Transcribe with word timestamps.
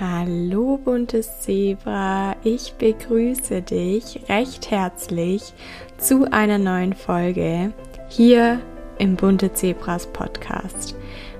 Hallo 0.00 0.78
buntes 0.78 1.40
Zebra, 1.40 2.36
ich 2.44 2.74
begrüße 2.74 3.62
dich 3.62 4.20
recht 4.28 4.70
herzlich 4.70 5.52
zu 5.96 6.30
einer 6.30 6.58
neuen 6.58 6.92
Folge 6.92 7.72
hier 8.08 8.60
im 8.98 9.16
Bunte 9.16 9.52
Zebras 9.52 10.06
Podcast. 10.06 10.94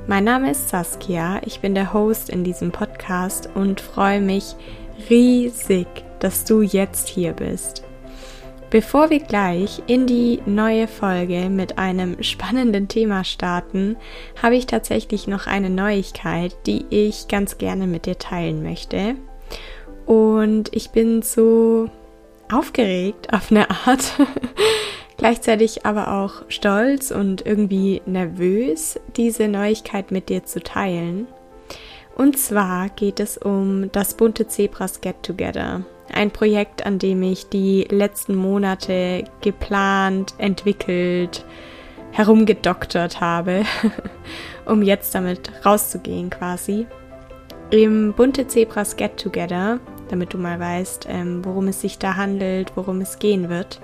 Mein 0.09 0.25
Name 0.25 0.51
ist 0.51 0.69
Saskia, 0.71 1.41
ich 1.45 1.61
bin 1.61 1.75
der 1.75 1.93
Host 1.93 2.31
in 2.31 2.43
diesem 2.43 2.73
Podcast 2.73 3.49
und 3.55 3.81
freue 3.81 4.21
mich 4.21 4.57
riesig, 5.09 5.87
dass 6.19 6.45
du 6.45 6.63
jetzt 6.63 7.07
hier 7.07 7.35
bist. 7.35 7.85
Bevor 8.71 9.09
wir 9.09 9.21
gleich 9.21 9.83
in 9.87 10.07
die 10.07 10.41
neue 10.45 10.89
Folge 10.89 11.49
mit 11.49 11.79
einem 11.79 12.23
spannenden 12.23 12.87
Thema 12.87 13.25
starten, 13.25 13.97
habe 14.43 14.57
ich 14.57 14.67
tatsächlich 14.67 15.27
noch 15.27 15.47
eine 15.47 15.71
Neuigkeit, 15.71 16.55
die 16.67 16.85
ich 16.91 17.29
ganz 17.29 17.57
gerne 17.57 17.87
mit 17.87 18.05
dir 18.05 18.19
teilen 18.19 18.63
möchte. 18.63 19.15
Und 20.05 20.69
ich 20.75 20.91
bin 20.91 21.23
so 21.23 21.89
aufgeregt 22.53 23.33
auf 23.33 23.51
eine 23.51 23.71
Art, 23.71 24.13
gleichzeitig 25.17 25.87
aber 25.87 26.13
auch 26.13 26.43
stolz 26.49 27.11
und 27.11 27.47
irgendwie 27.47 28.03
nervös, 28.05 29.01
diese 29.17 29.49
Neuigkeit 29.49 30.11
mit 30.11 30.29
dir 30.29 30.45
zu 30.45 30.63
teilen. 30.63 31.27
Und 32.17 32.37
zwar 32.37 32.91
geht 32.91 33.19
es 33.19 33.39
um 33.39 33.91
das 33.93 34.13
bunte 34.13 34.47
Zebras 34.47 35.01
Get 35.01 35.23
Together. 35.23 35.87
Ein 36.13 36.31
Projekt, 36.31 36.87
an 36.87 36.99
dem 36.99 37.23
ich 37.23 37.49
die 37.49 37.87
letzten 37.91 38.35
Monate 38.35 39.25
geplant, 39.41 40.35
entwickelt, 40.39 41.45
herumgedoktert 42.13 43.21
habe, 43.21 43.65
um 44.65 44.83
jetzt 44.83 45.15
damit 45.15 45.53
rauszugehen 45.65 46.31
quasi. 46.31 46.87
Im 47.71 48.15
Bunte 48.15 48.47
Zebras 48.47 48.97
Get 48.97 49.19
Together, 49.19 49.79
damit 50.09 50.33
du 50.33 50.39
mal 50.39 50.59
weißt, 50.59 51.07
ähm, 51.09 51.45
worum 51.45 51.69
es 51.69 51.83
sich 51.83 51.99
da 51.99 52.17
handelt, 52.17 52.73
worum 52.77 53.03
es 53.03 53.19
gehen 53.19 53.51
wird, 53.51 53.81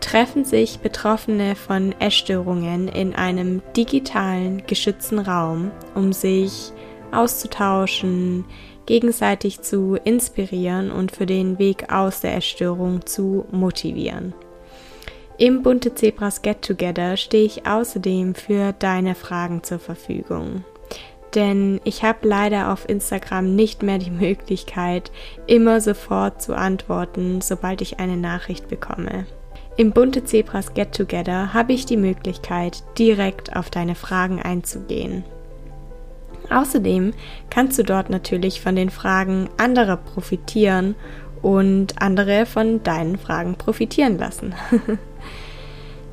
treffen 0.00 0.44
sich 0.44 0.78
Betroffene 0.78 1.56
von 1.56 1.92
Essstörungen 2.00 2.88
in 2.88 3.14
einem 3.14 3.62
digitalen, 3.76 4.62
geschützten 4.66 5.18
Raum, 5.18 5.72
um 5.94 6.12
sich 6.12 6.72
auszutauschen, 7.10 8.44
gegenseitig 8.88 9.60
zu 9.60 9.98
inspirieren 10.02 10.90
und 10.90 11.12
für 11.12 11.26
den 11.26 11.58
Weg 11.58 11.92
aus 11.92 12.22
der 12.22 12.32
Erstörung 12.32 13.04
zu 13.04 13.44
motivieren. 13.50 14.32
Im 15.36 15.62
Bunte 15.62 15.94
Zebras 15.94 16.40
Get 16.40 16.62
Together 16.62 17.18
stehe 17.18 17.44
ich 17.44 17.66
außerdem 17.66 18.34
für 18.34 18.72
deine 18.72 19.14
Fragen 19.14 19.62
zur 19.62 19.78
Verfügung. 19.78 20.64
Denn 21.34 21.82
ich 21.84 22.02
habe 22.02 22.26
leider 22.26 22.72
auf 22.72 22.88
Instagram 22.88 23.54
nicht 23.54 23.82
mehr 23.82 23.98
die 23.98 24.10
Möglichkeit, 24.10 25.12
immer 25.46 25.82
sofort 25.82 26.40
zu 26.40 26.56
antworten, 26.56 27.42
sobald 27.42 27.82
ich 27.82 28.00
eine 28.00 28.16
Nachricht 28.16 28.68
bekomme. 28.68 29.26
Im 29.76 29.92
Bunte 29.92 30.24
Zebras 30.24 30.72
Get 30.72 30.96
Together 30.96 31.52
habe 31.52 31.74
ich 31.74 31.84
die 31.84 31.98
Möglichkeit, 31.98 32.82
direkt 32.98 33.54
auf 33.54 33.68
deine 33.68 33.94
Fragen 33.94 34.40
einzugehen. 34.40 35.24
Außerdem 36.50 37.12
kannst 37.50 37.78
du 37.78 37.82
dort 37.82 38.10
natürlich 38.10 38.60
von 38.60 38.76
den 38.76 38.90
Fragen 38.90 39.48
anderer 39.58 39.96
profitieren 39.96 40.94
und 41.42 42.00
andere 42.00 42.46
von 42.46 42.82
deinen 42.82 43.18
Fragen 43.18 43.54
profitieren 43.54 44.18
lassen. 44.18 44.54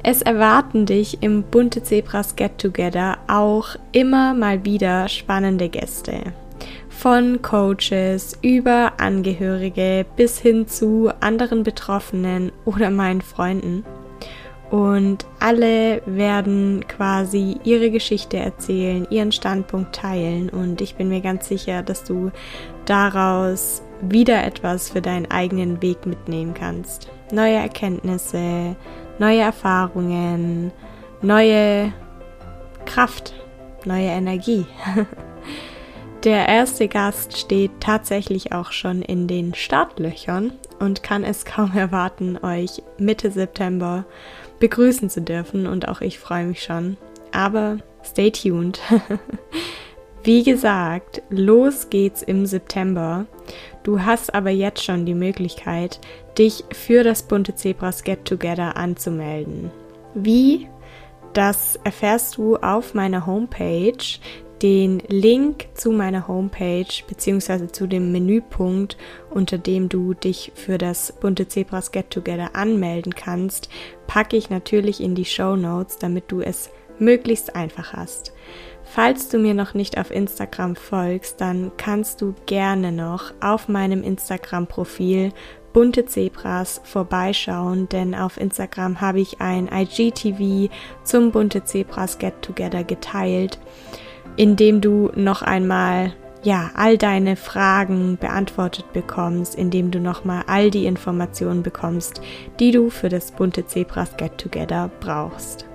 es 0.03 0.21
erwarten 0.21 0.85
dich 0.85 1.21
im 1.21 1.43
Bunte 1.43 1.83
Zebras 1.83 2.35
Get 2.35 2.57
Together 2.57 3.17
auch 3.27 3.75
immer 3.91 4.33
mal 4.33 4.65
wieder 4.65 5.07
spannende 5.07 5.69
Gäste. 5.69 6.33
Von 6.89 7.41
Coaches 7.41 8.37
über 8.41 8.93
Angehörige 8.97 10.05
bis 10.15 10.39
hin 10.39 10.67
zu 10.67 11.11
anderen 11.19 11.63
Betroffenen 11.63 12.51
oder 12.65 12.89
meinen 12.89 13.21
Freunden 13.21 13.83
und 14.71 15.25
alle 15.39 16.01
werden 16.05 16.85
quasi 16.87 17.57
ihre 17.63 17.91
Geschichte 17.91 18.37
erzählen, 18.37 19.07
ihren 19.09 19.31
Standpunkt 19.31 19.95
teilen 19.95 20.49
und 20.49 20.81
ich 20.81 20.95
bin 20.95 21.09
mir 21.09 21.21
ganz 21.21 21.47
sicher, 21.47 21.83
dass 21.83 22.03
du 22.03 22.31
daraus 22.85 23.83
wieder 24.01 24.43
etwas 24.43 24.89
für 24.89 25.01
deinen 25.01 25.29
eigenen 25.29 25.81
Weg 25.81 26.05
mitnehmen 26.05 26.53
kannst. 26.53 27.09
Neue 27.31 27.55
Erkenntnisse, 27.55 28.75
neue 29.19 29.41
Erfahrungen, 29.41 30.71
neue 31.21 31.93
Kraft, 32.85 33.33
neue 33.85 34.09
Energie. 34.09 34.65
Der 36.23 36.47
erste 36.47 36.87
Gast 36.87 37.37
steht 37.37 37.69
tatsächlich 37.79 38.51
auch 38.51 38.71
schon 38.71 39.03
in 39.03 39.27
den 39.27 39.53
Startlöchern 39.53 40.53
und 40.79 41.03
kann 41.03 41.23
es 41.23 41.45
kaum 41.45 41.77
erwarten, 41.77 42.39
euch 42.41 42.81
Mitte 42.97 43.29
September 43.29 44.05
begrüßen 44.59 45.09
zu 45.09 45.21
dürfen 45.21 45.67
und 45.67 45.87
auch 45.87 46.01
ich 46.01 46.19
freue 46.19 46.45
mich 46.45 46.63
schon. 46.63 46.97
Aber 47.31 47.77
stay 48.03 48.31
tuned. 48.31 48.79
Wie 50.23 50.43
gesagt, 50.43 51.21
los 51.29 51.89
geht's 51.89 52.23
im 52.23 52.45
September. 52.45 53.25
Du 53.83 54.01
hast 54.01 54.33
aber 54.33 54.49
jetzt 54.49 54.83
schon 54.83 55.05
die 55.05 55.13
Möglichkeit, 55.13 55.99
dich 56.37 56.63
für 56.71 57.03
das 57.03 57.23
bunte 57.23 57.53
Zebras 57.53 58.03
Get 58.03 58.25
Together 58.25 58.75
anzumelden. 58.75 59.69
Wie? 60.15 60.67
Das 61.33 61.77
erfährst 61.83 62.37
du 62.37 62.55
auf 62.55 62.93
meiner 62.93 63.25
Homepage. 63.25 63.97
Den 64.61 64.99
Link 65.07 65.67
zu 65.73 65.91
meiner 65.91 66.27
Homepage 66.27 66.85
bzw. 67.07 67.67
zu 67.67 67.87
dem 67.87 68.11
Menüpunkt, 68.11 68.97
unter 69.29 69.57
dem 69.57 69.89
du 69.89 70.13
dich 70.13 70.53
für 70.55 70.77
das 70.77 71.11
bunte 71.11 71.47
Zebras 71.47 71.91
Get 71.91 72.09
Together 72.09 72.55
anmelden 72.55 73.13
kannst, 73.15 73.69
packe 74.07 74.37
ich 74.37 74.49
natürlich 74.49 75.01
in 75.01 75.13
die 75.13 75.25
Show 75.25 75.55
Notes, 75.55 75.97
damit 75.97 76.31
du 76.31 76.39
es 76.39 76.69
möglichst 76.99 77.55
einfach 77.55 77.93
hast. 77.93 78.33
Falls 78.83 79.27
du 79.27 79.39
mir 79.39 79.53
noch 79.53 79.73
nicht 79.73 79.97
auf 79.97 80.11
Instagram 80.11 80.75
folgst, 80.75 81.41
dann 81.41 81.71
kannst 81.75 82.21
du 82.21 82.33
gerne 82.45 82.91
noch 82.91 83.33
auf 83.41 83.67
meinem 83.67 84.03
Instagram-Profil 84.03 85.33
bunte 85.73 86.05
Zebras 86.05 86.79
vorbeischauen, 86.85 87.89
denn 87.89 88.15
auf 88.15 88.37
Instagram 88.39 89.01
habe 89.01 89.19
ich 89.19 89.41
ein 89.41 89.67
IGTV 89.67 90.73
zum 91.03 91.31
bunte 91.31 91.65
Zebras 91.65 92.17
Get 92.17 92.41
Together 92.41 92.85
geteilt 92.85 93.59
indem 94.37 94.81
du 94.81 95.11
noch 95.15 95.41
einmal 95.41 96.13
ja, 96.43 96.69
all 96.75 96.97
deine 96.97 97.35
Fragen 97.35 98.17
beantwortet 98.17 98.93
bekommst, 98.93 99.55
indem 99.55 99.89
du 99.89 99.99
nochmal 99.99 100.43
all 100.45 100.69
die 100.69 100.85
Informationen 100.85 101.63
bekommst, 101.63 102.21
die 102.59 102.71
du 102.71 102.91
für 102.91 103.09
das 103.09 103.31
bunte 103.31 103.65
Zebras 103.65 104.15
Get 104.15 104.37
Together 104.37 104.91
brauchst. 104.99 105.65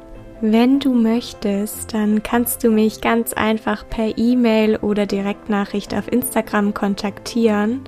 Wenn 0.41 0.81
du 0.81 0.95
möchtest, 0.95 1.93
dann 1.93 2.23
kannst 2.23 2.65
du 2.65 2.71
mich 2.71 3.03
ganz 3.03 3.35
einfach 3.35 3.85
per 3.91 4.17
E-Mail 4.17 4.77
oder 4.77 5.05
Direktnachricht 5.05 5.93
auf 5.93 6.11
Instagram 6.11 6.73
kontaktieren 6.73 7.81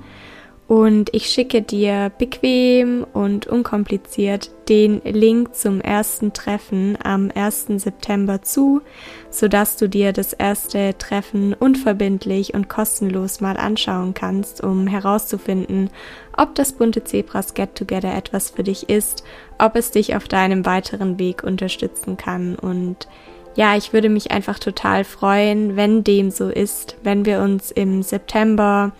und 0.67 1.13
ich 1.13 1.27
schicke 1.27 1.61
dir 1.61 2.11
bequem 2.17 3.05
und 3.13 3.47
unkompliziert 3.47 4.49
den 4.69 5.01
Link 5.03 5.55
zum 5.55 5.81
ersten 5.81 6.31
Treffen 6.31 6.97
am 7.03 7.29
1. 7.33 7.67
September 7.75 8.41
zu, 8.41 8.81
sodass 9.29 9.75
du 9.75 9.89
dir 9.89 10.13
das 10.13 10.31
erste 10.31 10.97
Treffen 10.97 11.53
unverbindlich 11.53 12.53
und 12.53 12.69
kostenlos 12.69 13.41
mal 13.41 13.57
anschauen 13.57 14.13
kannst, 14.13 14.63
um 14.63 14.87
herauszufinden, 14.87 15.89
ob 16.37 16.55
das 16.55 16.71
bunte 16.71 17.03
Zebras 17.03 17.53
Get 17.53 17.75
Together 17.75 18.15
etwas 18.15 18.51
für 18.51 18.63
dich 18.63 18.89
ist, 18.89 19.23
ob 19.59 19.75
es 19.75 19.91
dich 19.91 20.15
auf 20.15 20.27
deinem 20.27 20.65
weiteren 20.65 21.19
Weg 21.19 21.43
unterstützen 21.43 22.15
kann 22.17 22.55
und 22.55 23.07
ja, 23.55 23.77
ich 23.77 23.93
würde 23.93 24.09
mich 24.09 24.31
einfach 24.31 24.57
total 24.57 25.03
freuen, 25.03 25.75
wenn 25.75 26.03
dem 26.03 26.31
so 26.31 26.49
ist, 26.49 26.97
wenn 27.03 27.25
wir 27.25 27.39
uns 27.41 27.69
im 27.69 28.01
September 28.01 28.93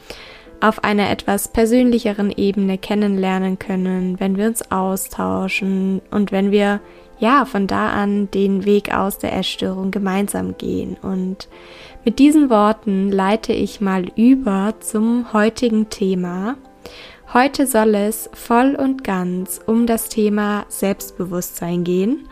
auf 0.64 0.82
einer 0.82 1.10
etwas 1.10 1.50
persönlicheren 1.50 2.32
Ebene 2.32 2.78
kennenlernen 2.78 3.60
können, 3.60 4.18
wenn 4.22 4.38
wir 4.38 4.48
uns 4.48 4.72
austauschen 4.72 6.02
und 6.10 6.32
wenn 6.32 6.52
wir 6.52 6.80
ja 7.20 7.44
von 7.44 7.68
da 7.68 7.90
an 7.90 8.32
den 8.32 8.64
Weg 8.64 8.94
aus 8.96 9.18
der 9.18 9.36
Essstörung 9.36 9.92
gemeinsam 9.92 10.58
gehen. 10.58 10.96
Und 11.02 11.50
mit 12.06 12.18
diesen 12.18 12.50
Worten 12.50 13.12
leite 13.12 13.52
ich 13.52 13.82
mal 13.82 14.06
über 14.16 14.76
zum 14.80 15.34
heutigen 15.34 15.90
Thema. 15.90 16.56
Heute 17.34 17.68
soll 17.68 17.96
es 17.96 18.30
voll 18.32 18.76
und 18.76 19.04
ganz 19.04 19.60
um 19.66 19.86
das 19.86 20.08
Thema 20.08 20.66
Selbstbewusstsein 20.70 21.84
gehen. 21.84 22.30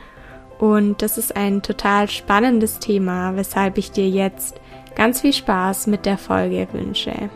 Und 0.57 1.01
das 1.01 1.17
ist 1.17 1.35
ein 1.35 1.63
total 1.63 2.09
spannendes 2.09 2.79
Thema, 2.79 3.35
weshalb 3.35 3.77
ich 3.77 3.91
dir 3.91 4.07
jetzt 4.07 4.61
ganz 4.95 5.19
viel 5.19 5.33
Spaß 5.33 5.87
mit 5.87 6.05
der 6.05 6.17
Folge 6.17 6.67
wünsche. 6.71 7.29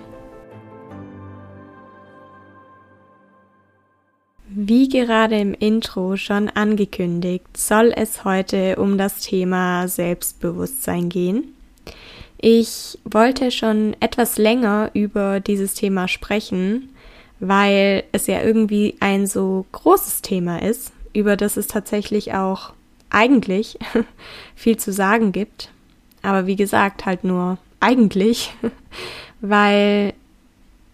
Wie 4.57 4.88
gerade 4.88 5.38
im 5.38 5.54
Intro 5.54 6.16
schon 6.16 6.48
angekündigt, 6.48 7.57
soll 7.57 7.92
es 7.94 8.24
heute 8.24 8.78
um 8.78 8.98
das 8.98 9.19
Thema 9.19 9.90
Selbstbewusstsein 9.90 11.10
gehen. 11.10 11.54
Ich 12.38 12.98
wollte 13.04 13.52
schon 13.52 13.98
etwas 14.00 14.38
länger 14.38 14.92
über 14.94 15.42
dieses 15.42 15.74
Thema 15.74 16.07
sprechen, 16.07 16.96
weil 17.42 18.06
es 18.13 18.28
ja 18.28 18.42
irgendwie 18.42 18.96
ein 19.02 19.28
so 19.28 19.66
großes 19.74 20.22
Thema 20.22 20.62
ist, 20.62 20.94
über 21.12 21.36
das 21.36 21.57
es 21.57 21.68
tatsächlich 21.68 22.34
auch 22.34 22.72
eigentlich 23.10 23.78
viel 24.56 24.78
zu 24.78 24.94
sagen 24.94 25.34
gibt. 25.34 25.69
Aber 26.22 26.48
wie 26.48 26.56
gesagt, 26.56 27.06
halt 27.06 27.25
nur 27.25 27.57
eigentlich, 27.81 28.54
weil 29.42 30.13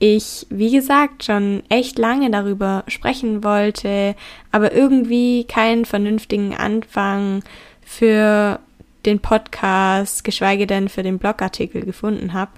ich, 0.02 0.48
wie 0.50 0.72
gesagt, 0.72 1.26
schon 1.26 1.62
echt 1.70 2.00
lange 2.00 2.32
darüber 2.32 2.84
sprechen 2.88 3.44
wollte, 3.44 4.16
aber 4.52 4.74
irgendwie 4.74 5.44
keinen 5.44 5.86
vernünftigen 5.86 6.56
Anfang 6.56 7.44
für 7.86 8.60
den 9.06 9.20
Podcast, 9.20 10.24
geschweige 10.24 10.66
denn 10.66 10.90
für 10.90 11.04
den 11.04 11.20
Blogartikel 11.20 11.84
gefunden 11.86 12.34
habe. 12.34 12.50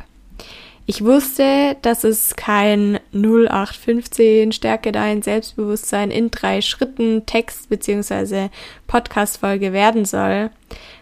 Ich 0.85 1.03
wusste, 1.03 1.75
dass 1.81 2.05
es 2.05 2.37
kein 2.37 3.01
0815 3.11 4.53
Stärke 4.53 4.93
dein 4.93 5.21
Selbstbewusstsein 5.21 6.11
in 6.11 6.31
drei 6.31 6.61
Schritten 6.61 7.25
Text 7.25 7.67
bzw. 7.67 8.47
Podcast-Folge 8.87 9.73
werden 9.73 10.05
soll, 10.05 10.49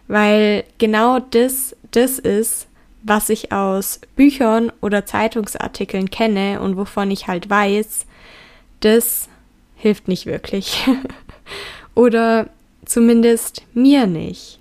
weil 0.07 0.63
genau 0.79 1.19
das 1.19 1.75
das 1.91 2.17
ist, 2.17 2.67
was 3.03 3.29
ich 3.29 3.51
aus 3.51 3.99
Büchern 4.15 4.71
oder 4.81 5.05
Zeitungsartikeln 5.05 6.09
kenne 6.09 6.61
und 6.61 6.77
wovon 6.77 7.11
ich 7.11 7.27
halt 7.27 7.49
weiß, 7.49 8.05
das 8.79 9.27
hilft 9.75 10.07
nicht 10.07 10.25
wirklich. 10.25 10.87
oder 11.95 12.49
zumindest 12.85 13.63
mir 13.73 14.07
nicht. 14.07 14.59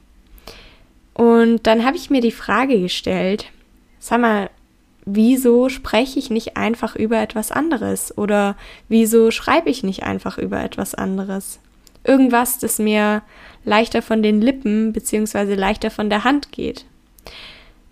Und 1.14 1.66
dann 1.66 1.84
habe 1.84 1.96
ich 1.96 2.08
mir 2.08 2.22
die 2.22 2.30
Frage 2.30 2.80
gestellt, 2.80 3.46
sag 3.98 4.20
mal, 4.20 4.50
wieso 5.04 5.68
spreche 5.68 6.18
ich 6.18 6.30
nicht 6.30 6.56
einfach 6.56 6.96
über 6.96 7.20
etwas 7.20 7.52
anderes? 7.52 8.16
Oder 8.16 8.56
wieso 8.88 9.30
schreibe 9.30 9.70
ich 9.70 9.82
nicht 9.82 10.02
einfach 10.02 10.38
über 10.38 10.62
etwas 10.62 10.94
anderes? 10.94 11.58
Irgendwas, 12.04 12.58
das 12.58 12.78
mir 12.78 13.22
leichter 13.64 14.00
von 14.00 14.22
den 14.22 14.40
Lippen 14.40 14.92
beziehungsweise 14.92 15.54
leichter 15.54 15.90
von 15.90 16.08
der 16.08 16.24
Hand 16.24 16.52
geht. 16.52 16.86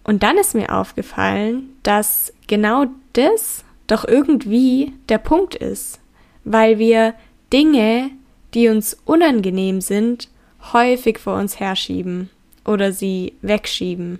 Und 0.08 0.22
dann 0.22 0.38
ist 0.38 0.54
mir 0.54 0.74
aufgefallen, 0.74 1.68
dass 1.82 2.32
genau 2.46 2.86
das 3.12 3.62
doch 3.88 4.06
irgendwie 4.06 4.94
der 5.10 5.18
Punkt 5.18 5.54
ist, 5.54 6.00
weil 6.44 6.78
wir 6.78 7.12
Dinge, 7.52 8.10
die 8.54 8.68
uns 8.68 8.96
unangenehm 9.04 9.82
sind, 9.82 10.30
häufig 10.72 11.18
vor 11.18 11.36
uns 11.36 11.60
herschieben 11.60 12.30
oder 12.64 12.90
sie 12.90 13.34
wegschieben. 13.42 14.18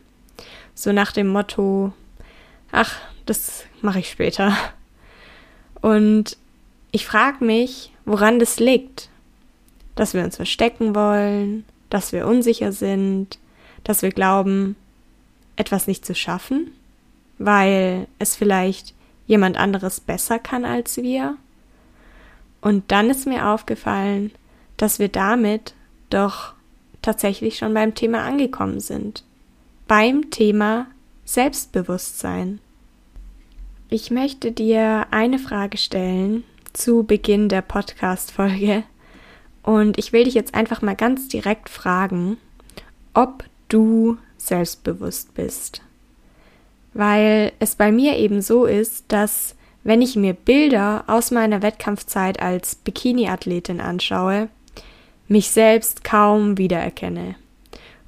So 0.74 0.92
nach 0.92 1.12
dem 1.12 1.28
Motto, 1.28 1.94
ach, 2.70 2.96
das 3.24 3.64
mache 3.80 4.00
ich 4.00 4.10
später. 4.10 4.54
Und 5.80 6.36
ich 6.92 7.06
frage 7.06 7.42
mich, 7.42 7.92
woran 8.04 8.38
das 8.38 8.60
liegt. 8.60 9.08
Dass 9.94 10.12
wir 10.12 10.22
uns 10.22 10.36
verstecken 10.36 10.94
wollen, 10.94 11.64
dass 11.88 12.12
wir 12.12 12.26
unsicher 12.26 12.72
sind, 12.72 13.38
dass 13.84 14.02
wir 14.02 14.10
glauben, 14.10 14.76
etwas 15.58 15.86
nicht 15.86 16.06
zu 16.06 16.14
schaffen, 16.14 16.72
weil 17.38 18.06
es 18.18 18.36
vielleicht 18.36 18.94
jemand 19.26 19.58
anderes 19.58 20.00
besser 20.00 20.38
kann 20.38 20.64
als 20.64 20.96
wir. 20.98 21.36
Und 22.60 22.90
dann 22.90 23.10
ist 23.10 23.26
mir 23.26 23.46
aufgefallen, 23.48 24.32
dass 24.76 24.98
wir 24.98 25.08
damit 25.08 25.74
doch 26.10 26.54
tatsächlich 27.02 27.58
schon 27.58 27.74
beim 27.74 27.94
Thema 27.94 28.24
angekommen 28.24 28.80
sind. 28.80 29.24
Beim 29.86 30.30
Thema 30.30 30.86
Selbstbewusstsein. 31.24 32.60
Ich 33.90 34.10
möchte 34.10 34.52
dir 34.52 35.06
eine 35.10 35.38
Frage 35.38 35.78
stellen 35.78 36.44
zu 36.72 37.02
Beginn 37.04 37.48
der 37.48 37.62
Podcast-Folge 37.62 38.84
und 39.62 39.98
ich 39.98 40.12
will 40.12 40.24
dich 40.24 40.34
jetzt 40.34 40.54
einfach 40.54 40.82
mal 40.82 40.96
ganz 40.96 41.28
direkt 41.28 41.68
fragen, 41.68 42.36
ob 43.14 43.44
du 43.68 44.18
selbstbewusst 44.38 45.34
bist. 45.34 45.82
Weil 46.94 47.52
es 47.58 47.76
bei 47.76 47.92
mir 47.92 48.16
eben 48.16 48.40
so 48.40 48.64
ist, 48.64 49.04
dass 49.08 49.54
wenn 49.84 50.02
ich 50.02 50.16
mir 50.16 50.34
Bilder 50.34 51.04
aus 51.06 51.30
meiner 51.30 51.62
Wettkampfzeit 51.62 52.40
als 52.40 52.74
Bikini-Athletin 52.74 53.80
anschaue, 53.80 54.48
mich 55.28 55.50
selbst 55.50 56.04
kaum 56.04 56.58
wiedererkenne. 56.58 57.36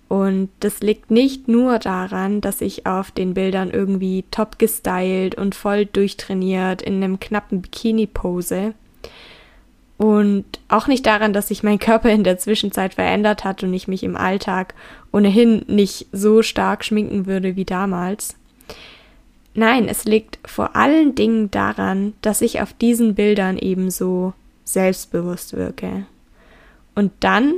Und 0.09 0.49
das 0.59 0.81
liegt 0.81 1.13
nicht 1.13 1.47
nur 1.47 1.79
daran, 1.79 2.41
dass 2.41 2.61
ich 2.61 2.85
auf 2.85 3.13
den 3.13 3.35
Bildern 3.35 3.71
irgendwie 3.71 4.25
top 4.33 4.59
gestylt 4.59 5.37
und 5.37 5.55
voll 5.55 5.87
durchtrainiert 5.87 6.83
in 6.83 6.97
einem 6.97 7.21
knappen 7.21 7.63
Bikini 7.63 8.09
pose. 8.09 8.75
Und 10.01 10.47
auch 10.69 10.87
nicht 10.87 11.05
daran, 11.05 11.35
dass 11.35 11.49
sich 11.49 11.63
mein 11.63 11.79
Körper 11.79 12.09
in 12.09 12.25
der 12.25 12.39
Zwischenzeit 12.39 12.95
verändert 12.95 13.45
hat 13.45 13.63
und 13.63 13.75
ich 13.75 13.87
mich 13.87 14.03
im 14.03 14.17
Alltag 14.17 14.73
ohnehin 15.13 15.63
nicht 15.69 16.07
so 16.11 16.41
stark 16.41 16.87
schminken 16.87 17.27
würde 17.27 17.55
wie 17.55 17.67
damals. 17.67 18.35
Nein, 19.53 19.89
es 19.89 20.07
liegt 20.07 20.39
vor 20.49 20.75
allen 20.75 21.15
Dingen 21.15 21.51
daran, 21.51 22.15
dass 22.23 22.41
ich 22.41 22.63
auf 22.63 22.73
diesen 22.73 23.15
Bildern 23.15 23.59
ebenso 23.59 24.33
selbstbewusst 24.65 25.55
wirke. 25.55 26.07
Und 26.95 27.13
dann 27.21 27.53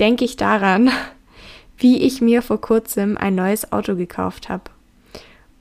denke 0.00 0.26
ich 0.26 0.36
daran, 0.36 0.90
wie 1.78 2.02
ich 2.02 2.20
mir 2.20 2.42
vor 2.42 2.60
kurzem 2.60 3.16
ein 3.16 3.34
neues 3.34 3.72
Auto 3.72 3.96
gekauft 3.96 4.50
habe. 4.50 4.64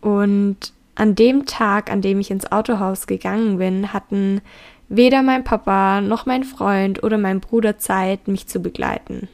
Und 0.01 0.74
an 0.95 1.15
dem 1.15 1.45
Tag, 1.45 1.89
an 1.89 2.01
dem 2.01 2.19
ich 2.19 2.30
ins 2.30 2.51
Autohaus 2.51 3.07
gegangen 3.07 3.57
bin, 3.57 3.94
hatten 3.94 4.42
weder 4.89 5.21
mein 5.21 5.44
Papa 5.44 6.01
noch 6.01 6.25
mein 6.25 6.44
Freund 6.44 7.03
oder 7.03 7.18
mein 7.18 7.39
Bruder 7.39 7.77
Zeit, 7.77 8.27
mich 8.27 8.47
zu 8.47 8.59
begleiten. 8.59 9.30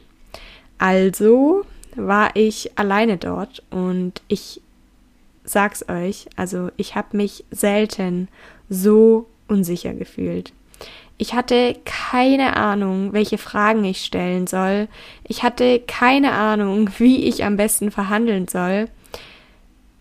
Also 0.78 1.64
war 1.96 2.30
ich 2.34 2.78
alleine 2.78 3.16
dort 3.16 3.62
und 3.70 4.20
ich 4.28 4.60
sag's 5.44 5.88
euch, 5.88 6.26
also 6.36 6.70
ich 6.76 6.94
habe 6.94 7.16
mich 7.16 7.44
selten 7.50 8.28
so 8.68 9.26
unsicher 9.48 9.94
gefühlt. 9.94 10.52
Ich 11.18 11.32
hatte 11.32 11.76
keine 11.86 12.56
Ahnung, 12.56 13.14
welche 13.14 13.38
Fragen 13.38 13.84
ich 13.84 14.04
stellen 14.04 14.46
soll. 14.46 14.88
Ich 15.24 15.42
hatte 15.42 15.80
keine 15.80 16.32
Ahnung, 16.32 16.90
wie 16.98 17.24
ich 17.24 17.44
am 17.44 17.56
besten 17.56 17.90
verhandeln 17.90 18.48
soll. 18.48 18.88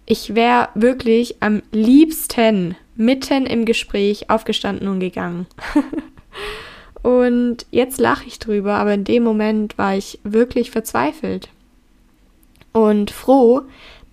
Ich 0.05 0.35
wäre 0.35 0.69
wirklich 0.75 1.41
am 1.41 1.63
liebsten 1.71 2.75
mitten 2.95 3.45
im 3.45 3.65
Gespräch 3.65 4.29
aufgestanden 4.29 4.87
und 4.87 4.99
gegangen. 4.99 5.47
und 7.01 7.65
jetzt 7.71 7.99
lache 7.99 8.25
ich 8.27 8.39
drüber, 8.39 8.75
aber 8.75 8.93
in 8.93 9.03
dem 9.03 9.23
Moment 9.23 9.77
war 9.77 9.95
ich 9.95 10.19
wirklich 10.23 10.71
verzweifelt. 10.71 11.49
Und 12.71 13.11
froh, 13.11 13.61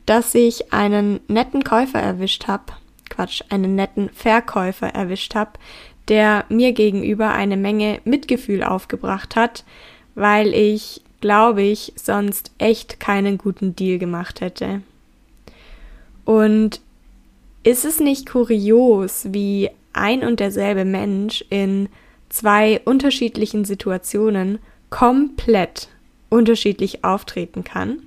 dass 0.07 0.35
ich 0.35 0.73
einen 0.73 1.21
netten 1.29 1.65
Käufer 1.65 2.01
erwischt 2.01 2.49
habe. 2.49 2.73
Quatsch, 3.09 3.43
einen 3.51 3.75
netten 3.75 4.09
Verkäufer 4.11 4.89
erwischt 4.89 5.35
habe, 5.35 5.53
der 6.09 6.45
mir 6.49 6.73
gegenüber 6.73 7.33
eine 7.33 7.57
Menge 7.57 8.01
Mitgefühl 8.05 8.63
aufgebracht 8.63 9.37
hat, 9.37 9.65
weil 10.15 10.55
ich, 10.55 11.03
glaube 11.21 11.63
ich, 11.63 11.93
sonst 11.97 12.53
echt 12.59 13.01
keinen 13.01 13.39
guten 13.39 13.77
Deal 13.77 13.99
gemacht 13.99 14.41
hätte. 14.41 14.83
Und 16.25 16.81
ist 17.65 17.85
es 17.85 18.01
nicht 18.01 18.29
kurios, 18.29 19.27
wie 19.31 19.71
ein 19.93 20.25
und 20.25 20.41
derselbe 20.41 20.85
Mensch 20.85 21.45
in 21.51 21.89
zwei 22.29 22.81
unterschiedlichen 22.85 23.65
Situationen 23.65 24.59
komplett 24.91 25.89
unterschiedlich 26.29 27.05
auftreten 27.05 27.63
kann? 27.65 27.99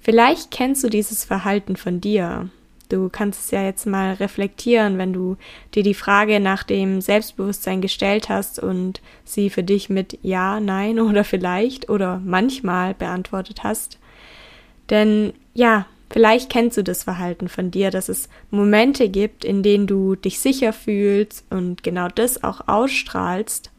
Vielleicht 0.00 0.50
kennst 0.50 0.82
du 0.82 0.88
dieses 0.88 1.24
Verhalten 1.24 1.76
von 1.76 2.00
dir. 2.00 2.48
Du 2.88 3.08
kannst 3.08 3.44
es 3.44 3.50
ja 3.52 3.62
jetzt 3.62 3.86
mal 3.86 4.14
reflektieren, 4.14 4.98
wenn 4.98 5.12
du 5.12 5.36
dir 5.74 5.84
die 5.84 5.94
Frage 5.94 6.40
nach 6.40 6.64
dem 6.64 7.00
Selbstbewusstsein 7.00 7.80
gestellt 7.80 8.28
hast 8.28 8.58
und 8.58 9.00
sie 9.24 9.48
für 9.48 9.62
dich 9.62 9.88
mit 9.90 10.18
Ja, 10.22 10.58
Nein 10.58 10.98
oder 11.00 11.22
vielleicht 11.22 11.88
oder 11.88 12.20
manchmal 12.24 12.94
beantwortet 12.94 13.62
hast. 13.62 13.98
Denn 14.88 15.34
ja, 15.54 15.86
vielleicht 16.10 16.50
kennst 16.50 16.76
du 16.76 16.84
das 16.84 17.04
Verhalten 17.04 17.48
von 17.48 17.70
dir, 17.70 17.90
dass 17.90 18.08
es 18.08 18.28
Momente 18.50 19.08
gibt, 19.08 19.44
in 19.44 19.62
denen 19.62 19.86
du 19.86 20.16
dich 20.16 20.38
sicher 20.40 20.72
fühlst 20.72 21.44
und 21.50 21.82
genau 21.82 22.08
das 22.08 22.44
auch 22.44 22.68
ausstrahlst, 22.68 23.70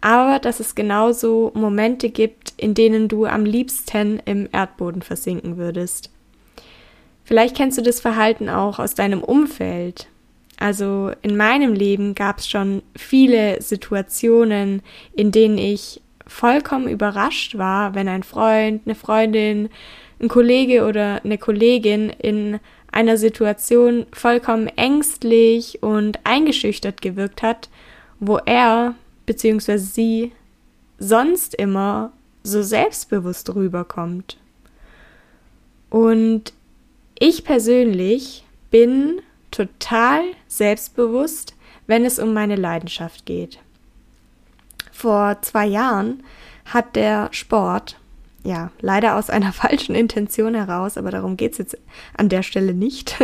aber 0.00 0.38
dass 0.38 0.60
es 0.60 0.74
genauso 0.74 1.50
Momente 1.54 2.10
gibt, 2.10 2.52
in 2.56 2.74
denen 2.74 3.08
du 3.08 3.24
am 3.24 3.44
liebsten 3.44 4.20
im 4.26 4.48
Erdboden 4.52 5.02
versinken 5.02 5.56
würdest. 5.56 6.10
Vielleicht 7.24 7.56
kennst 7.56 7.78
du 7.78 7.82
das 7.82 8.00
Verhalten 8.00 8.50
auch 8.50 8.78
aus 8.78 8.94
deinem 8.94 9.22
Umfeld. 9.22 10.08
Also 10.58 11.10
in 11.22 11.36
meinem 11.36 11.72
Leben 11.72 12.14
gab 12.14 12.38
es 12.38 12.48
schon 12.48 12.82
viele 12.94 13.60
Situationen, 13.62 14.82
in 15.14 15.32
denen 15.32 15.58
ich 15.58 16.02
vollkommen 16.26 16.88
überrascht 16.88 17.56
war, 17.58 17.94
wenn 17.94 18.08
ein 18.08 18.22
Freund, 18.22 18.82
eine 18.84 18.94
Freundin, 18.94 19.70
ein 20.20 20.28
Kollege 20.28 20.86
oder 20.86 21.24
eine 21.24 21.38
Kollegin 21.38 22.10
in 22.10 22.60
einer 22.90 23.16
Situation 23.16 24.06
vollkommen 24.12 24.68
ängstlich 24.68 25.82
und 25.82 26.20
eingeschüchtert 26.24 27.02
gewirkt 27.02 27.42
hat, 27.42 27.68
wo 28.20 28.38
er 28.38 28.94
bzw. 29.26 29.78
sie 29.78 30.32
sonst 30.98 31.54
immer 31.54 32.12
so 32.44 32.62
selbstbewusst 32.62 33.54
rüberkommt. 33.54 34.38
Und 35.90 36.52
ich 37.18 37.44
persönlich 37.44 38.44
bin 38.70 39.20
total 39.50 40.22
selbstbewusst, 40.48 41.54
wenn 41.86 42.04
es 42.04 42.18
um 42.18 42.32
meine 42.32 42.56
Leidenschaft 42.56 43.26
geht. 43.26 43.58
Vor 44.92 45.38
zwei 45.42 45.66
Jahren 45.66 46.22
hat 46.64 46.96
der 46.96 47.28
Sport, 47.32 47.96
ja, 48.44 48.70
leider 48.80 49.16
aus 49.16 49.30
einer 49.30 49.52
falschen 49.52 49.94
Intention 49.94 50.54
heraus, 50.54 50.96
aber 50.96 51.10
darum 51.10 51.36
geht 51.36 51.52
es 51.52 51.58
jetzt 51.58 51.78
an 52.16 52.28
der 52.28 52.42
Stelle 52.42 52.74
nicht. 52.74 53.16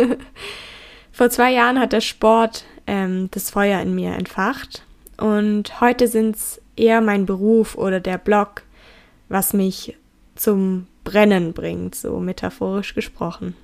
Vor 1.11 1.29
zwei 1.29 1.51
Jahren 1.51 1.79
hat 1.79 1.93
der 1.93 2.01
Sport 2.01 2.65
ähm, 2.87 3.29
das 3.31 3.49
Feuer 3.49 3.81
in 3.81 3.95
mir 3.95 4.13
entfacht 4.13 4.83
und 5.17 5.79
heute 5.81 6.07
sind 6.07 6.35
es 6.35 6.61
eher 6.75 7.01
mein 7.01 7.25
Beruf 7.25 7.75
oder 7.75 7.99
der 7.99 8.17
Blog, 8.17 8.63
was 9.29 9.53
mich 9.53 9.97
zum 10.35 10.87
Brennen 11.03 11.53
bringt, 11.53 11.95
so 11.95 12.19
metaphorisch 12.19 12.95
gesprochen. 12.95 13.55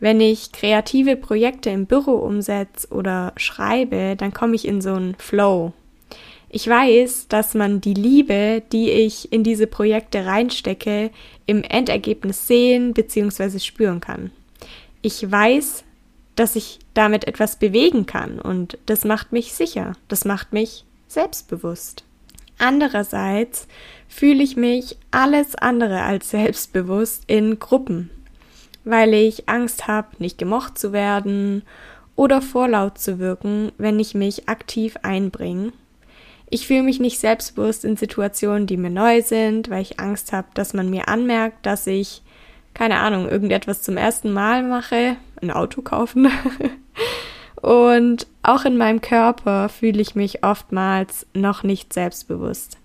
Wenn 0.00 0.20
ich 0.20 0.52
kreative 0.52 1.16
Projekte 1.16 1.70
im 1.70 1.86
Büro 1.86 2.12
umsetze 2.12 2.88
oder 2.88 3.32
schreibe, 3.36 4.16
dann 4.16 4.32
komme 4.32 4.54
ich 4.54 4.66
in 4.66 4.80
so 4.80 4.94
einen 4.94 5.14
Flow. 5.16 5.72
Ich 6.56 6.68
weiß, 6.68 7.26
dass 7.26 7.54
man 7.54 7.80
die 7.80 7.94
Liebe, 7.94 8.62
die 8.70 8.88
ich 8.88 9.32
in 9.32 9.42
diese 9.42 9.66
Projekte 9.66 10.24
reinstecke, 10.24 11.10
im 11.46 11.64
Endergebnis 11.64 12.46
sehen 12.46 12.94
bzw. 12.94 13.58
spüren 13.58 13.98
kann. 13.98 14.30
Ich 15.02 15.28
weiß, 15.28 15.82
dass 16.36 16.54
ich 16.54 16.78
damit 16.94 17.26
etwas 17.26 17.56
bewegen 17.56 18.06
kann 18.06 18.38
und 18.38 18.78
das 18.86 19.04
macht 19.04 19.32
mich 19.32 19.52
sicher, 19.52 19.94
das 20.06 20.24
macht 20.24 20.52
mich 20.52 20.84
selbstbewusst. 21.08 22.04
Andererseits 22.56 23.66
fühle 24.06 24.44
ich 24.44 24.54
mich 24.54 24.96
alles 25.10 25.56
andere 25.56 26.02
als 26.02 26.30
selbstbewusst 26.30 27.24
in 27.26 27.58
Gruppen, 27.58 28.10
weil 28.84 29.12
ich 29.12 29.48
Angst 29.48 29.88
habe, 29.88 30.06
nicht 30.20 30.38
gemocht 30.38 30.78
zu 30.78 30.92
werden 30.92 31.64
oder 32.14 32.40
vorlaut 32.40 32.98
zu 32.98 33.18
wirken, 33.18 33.72
wenn 33.76 33.98
ich 33.98 34.14
mich 34.14 34.48
aktiv 34.48 34.96
einbringe. 35.02 35.72
Ich 36.54 36.68
fühle 36.68 36.84
mich 36.84 37.00
nicht 37.00 37.18
selbstbewusst 37.18 37.84
in 37.84 37.96
Situationen, 37.96 38.68
die 38.68 38.76
mir 38.76 38.88
neu 38.88 39.22
sind, 39.22 39.70
weil 39.70 39.82
ich 39.82 39.98
Angst 39.98 40.32
habe, 40.32 40.46
dass 40.54 40.72
man 40.72 40.88
mir 40.88 41.08
anmerkt, 41.08 41.66
dass 41.66 41.84
ich, 41.88 42.22
keine 42.74 43.00
Ahnung, 43.00 43.28
irgendetwas 43.28 43.82
zum 43.82 43.96
ersten 43.96 44.32
Mal 44.32 44.62
mache, 44.62 45.16
ein 45.42 45.50
Auto 45.50 45.82
kaufen. 45.82 46.30
Und 47.60 48.28
auch 48.44 48.64
in 48.64 48.76
meinem 48.76 49.00
Körper 49.00 49.68
fühle 49.68 50.00
ich 50.00 50.14
mich 50.14 50.44
oftmals 50.44 51.26
noch 51.34 51.64
nicht 51.64 51.92
selbstbewusst. 51.92 52.78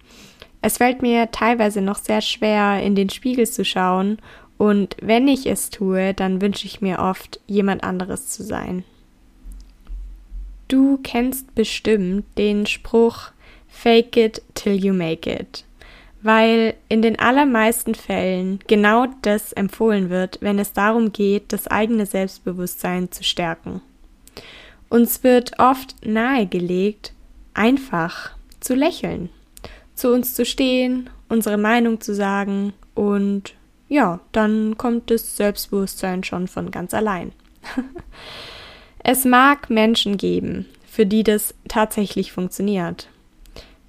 Es 0.64 0.78
fällt 0.78 1.04
mir 1.04 1.30
teilweise 1.30 1.82
noch 1.82 2.00
sehr 2.00 2.22
schwer, 2.22 2.82
in 2.82 2.96
den 2.96 3.12
Spiegel 3.12 3.48
zu 3.48 3.64
schauen 3.64 4.18
und 4.58 4.98
wenn 5.00 5.28
ich 5.28 5.46
es 5.46 5.70
tue, 5.70 6.16
dann 6.16 6.42
wünsche 6.42 6.66
ich 6.66 6.82
mir 6.82 6.98
oft, 6.98 7.40
jemand 7.46 7.84
anderes 7.84 8.30
zu 8.30 8.42
sein. 8.42 8.84
Du 10.68 10.98
kennst 11.04 11.54
bestimmt 11.54 12.26
den 12.36 12.66
Spruch 12.66 13.32
Fake 13.70 14.18
it 14.18 14.42
till 14.56 14.74
you 14.74 14.94
make 14.94 15.30
it, 15.30 15.64
weil 16.22 16.74
in 16.90 17.02
den 17.02 17.18
allermeisten 17.18 17.96
Fällen 17.96 18.60
genau 18.68 19.06
das 19.22 19.54
empfohlen 19.54 20.10
wird, 20.10 20.40
wenn 20.42 20.60
es 20.60 20.74
darum 20.74 21.14
geht, 21.14 21.54
das 21.54 21.68
eigene 21.68 22.06
Selbstbewusstsein 22.06 23.12
zu 23.12 23.24
stärken. 23.24 23.82
Uns 24.90 25.24
wird 25.24 25.60
oft 25.60 25.96
nahegelegt, 26.06 27.14
einfach 27.54 28.32
zu 28.60 28.76
lächeln 28.76 29.30
zu 30.00 30.14
uns 30.14 30.34
zu 30.34 30.46
stehen, 30.46 31.10
unsere 31.28 31.58
Meinung 31.58 32.00
zu 32.00 32.16
sagen 32.16 32.74
und 32.96 33.54
ja, 33.90 34.22
dann 34.32 34.78
kommt 34.78 35.12
das 35.12 35.36
Selbstbewusstsein 35.36 36.24
schon 36.24 36.48
von 36.48 36.72
ganz 36.72 36.94
allein. 36.94 37.34
es 39.04 39.26
mag 39.26 39.70
Menschen 39.70 40.18
geben, 40.18 40.68
für 40.88 41.06
die 41.06 41.24
das 41.24 41.54
tatsächlich 41.68 42.32
funktioniert. 42.32 43.10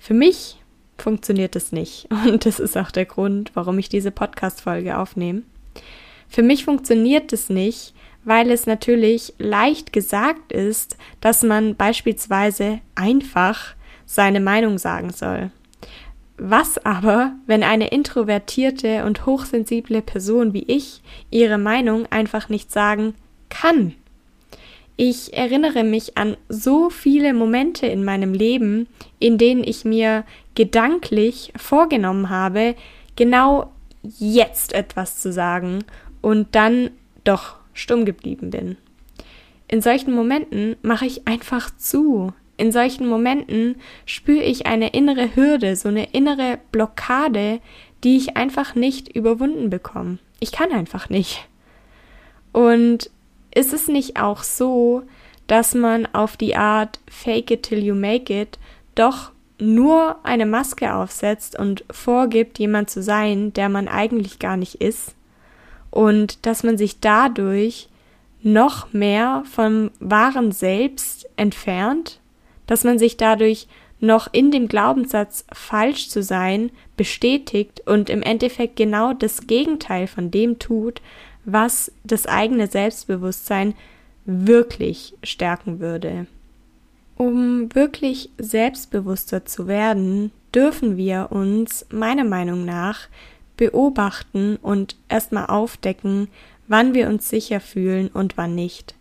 Für 0.00 0.14
mich 0.14 0.56
funktioniert 0.98 1.54
es 1.54 1.72
nicht 1.72 2.08
und 2.26 2.46
das 2.46 2.58
ist 2.58 2.76
auch 2.76 2.90
der 2.90 3.04
Grund, 3.04 3.52
warum 3.54 3.78
ich 3.78 3.88
diese 3.88 4.10
Podcast-Folge 4.10 4.98
aufnehme. 4.98 5.42
Für 6.26 6.42
mich 6.42 6.64
funktioniert 6.64 7.32
es 7.32 7.50
nicht, 7.50 7.94
weil 8.24 8.50
es 8.50 8.66
natürlich 8.66 9.34
leicht 9.38 9.92
gesagt 9.92 10.52
ist, 10.52 10.96
dass 11.20 11.42
man 11.42 11.76
beispielsweise 11.76 12.80
einfach 12.94 13.74
seine 14.06 14.40
Meinung 14.40 14.78
sagen 14.78 15.10
soll. 15.10 15.50
Was 16.36 16.78
aber, 16.84 17.34
wenn 17.46 17.62
eine 17.62 17.88
introvertierte 17.88 19.04
und 19.04 19.26
hochsensible 19.26 20.00
Person 20.00 20.54
wie 20.54 20.64
ich 20.64 21.02
ihre 21.30 21.58
Meinung 21.58 22.06
einfach 22.10 22.48
nicht 22.48 22.72
sagen 22.72 23.14
kann? 23.50 23.94
Ich 25.02 25.32
erinnere 25.32 25.82
mich 25.82 26.18
an 26.18 26.36
so 26.50 26.90
viele 26.90 27.32
Momente 27.32 27.86
in 27.86 28.04
meinem 28.04 28.34
Leben, 28.34 28.86
in 29.18 29.38
denen 29.38 29.64
ich 29.64 29.86
mir 29.86 30.24
gedanklich 30.54 31.54
vorgenommen 31.56 32.28
habe, 32.28 32.74
genau 33.16 33.72
jetzt 34.02 34.74
etwas 34.74 35.18
zu 35.18 35.32
sagen 35.32 35.84
und 36.20 36.54
dann 36.54 36.90
doch 37.24 37.56
stumm 37.72 38.04
geblieben 38.04 38.50
bin. 38.50 38.76
In 39.68 39.80
solchen 39.80 40.12
Momenten 40.12 40.76
mache 40.82 41.06
ich 41.06 41.26
einfach 41.26 41.74
zu, 41.78 42.34
in 42.58 42.70
solchen 42.70 43.06
Momenten 43.06 43.76
spüre 44.04 44.44
ich 44.44 44.66
eine 44.66 44.90
innere 44.90 45.34
Hürde, 45.34 45.76
so 45.76 45.88
eine 45.88 46.10
innere 46.12 46.58
Blockade, 46.72 47.60
die 48.04 48.18
ich 48.18 48.36
einfach 48.36 48.74
nicht 48.74 49.16
überwunden 49.16 49.70
bekomme. 49.70 50.18
Ich 50.40 50.52
kann 50.52 50.72
einfach 50.72 51.08
nicht. 51.08 51.48
Und 52.52 53.08
ist 53.54 53.72
es 53.72 53.88
nicht 53.88 54.16
auch 54.20 54.42
so, 54.42 55.02
dass 55.46 55.74
man 55.74 56.06
auf 56.12 56.36
die 56.36 56.56
Art 56.56 57.00
Fake 57.08 57.50
it 57.50 57.64
till 57.64 57.82
you 57.82 57.94
make 57.94 58.32
it 58.32 58.58
doch 58.94 59.32
nur 59.58 60.16
eine 60.22 60.46
Maske 60.46 60.94
aufsetzt 60.94 61.58
und 61.58 61.84
vorgibt, 61.90 62.58
jemand 62.58 62.88
zu 62.88 63.02
sein, 63.02 63.52
der 63.52 63.68
man 63.68 63.88
eigentlich 63.88 64.38
gar 64.38 64.56
nicht 64.56 64.76
ist? 64.76 65.14
Und 65.90 66.46
dass 66.46 66.62
man 66.62 66.78
sich 66.78 67.00
dadurch 67.00 67.88
noch 68.42 68.92
mehr 68.92 69.42
vom 69.50 69.90
wahren 69.98 70.52
Selbst 70.52 71.28
entfernt? 71.36 72.20
dass 72.70 72.84
man 72.84 73.00
sich 73.00 73.16
dadurch 73.16 73.66
noch 73.98 74.28
in 74.30 74.52
dem 74.52 74.68
Glaubenssatz 74.68 75.44
falsch 75.52 76.08
zu 76.08 76.22
sein 76.22 76.70
bestätigt 76.96 77.82
und 77.84 78.08
im 78.08 78.22
Endeffekt 78.22 78.76
genau 78.76 79.12
das 79.12 79.48
Gegenteil 79.48 80.06
von 80.06 80.30
dem 80.30 80.60
tut, 80.60 81.02
was 81.52 81.92
das 82.04 82.26
eigene 82.26 82.66
Selbstbewusstsein 82.66 83.74
wirklich 84.24 85.14
stärken 85.22 85.80
würde. 85.80 86.26
Um 87.16 87.74
wirklich 87.74 88.30
selbstbewusster 88.38 89.44
zu 89.44 89.66
werden, 89.66 90.32
dürfen 90.54 90.96
wir 90.96 91.28
uns 91.30 91.86
meiner 91.90 92.24
Meinung 92.24 92.64
nach 92.64 93.08
beobachten 93.56 94.56
und 94.56 94.96
erstmal 95.08 95.46
aufdecken, 95.46 96.28
wann 96.66 96.94
wir 96.94 97.08
uns 97.08 97.28
sicher 97.28 97.60
fühlen 97.60 98.08
und 98.08 98.36
wann 98.38 98.54
nicht. 98.54 98.94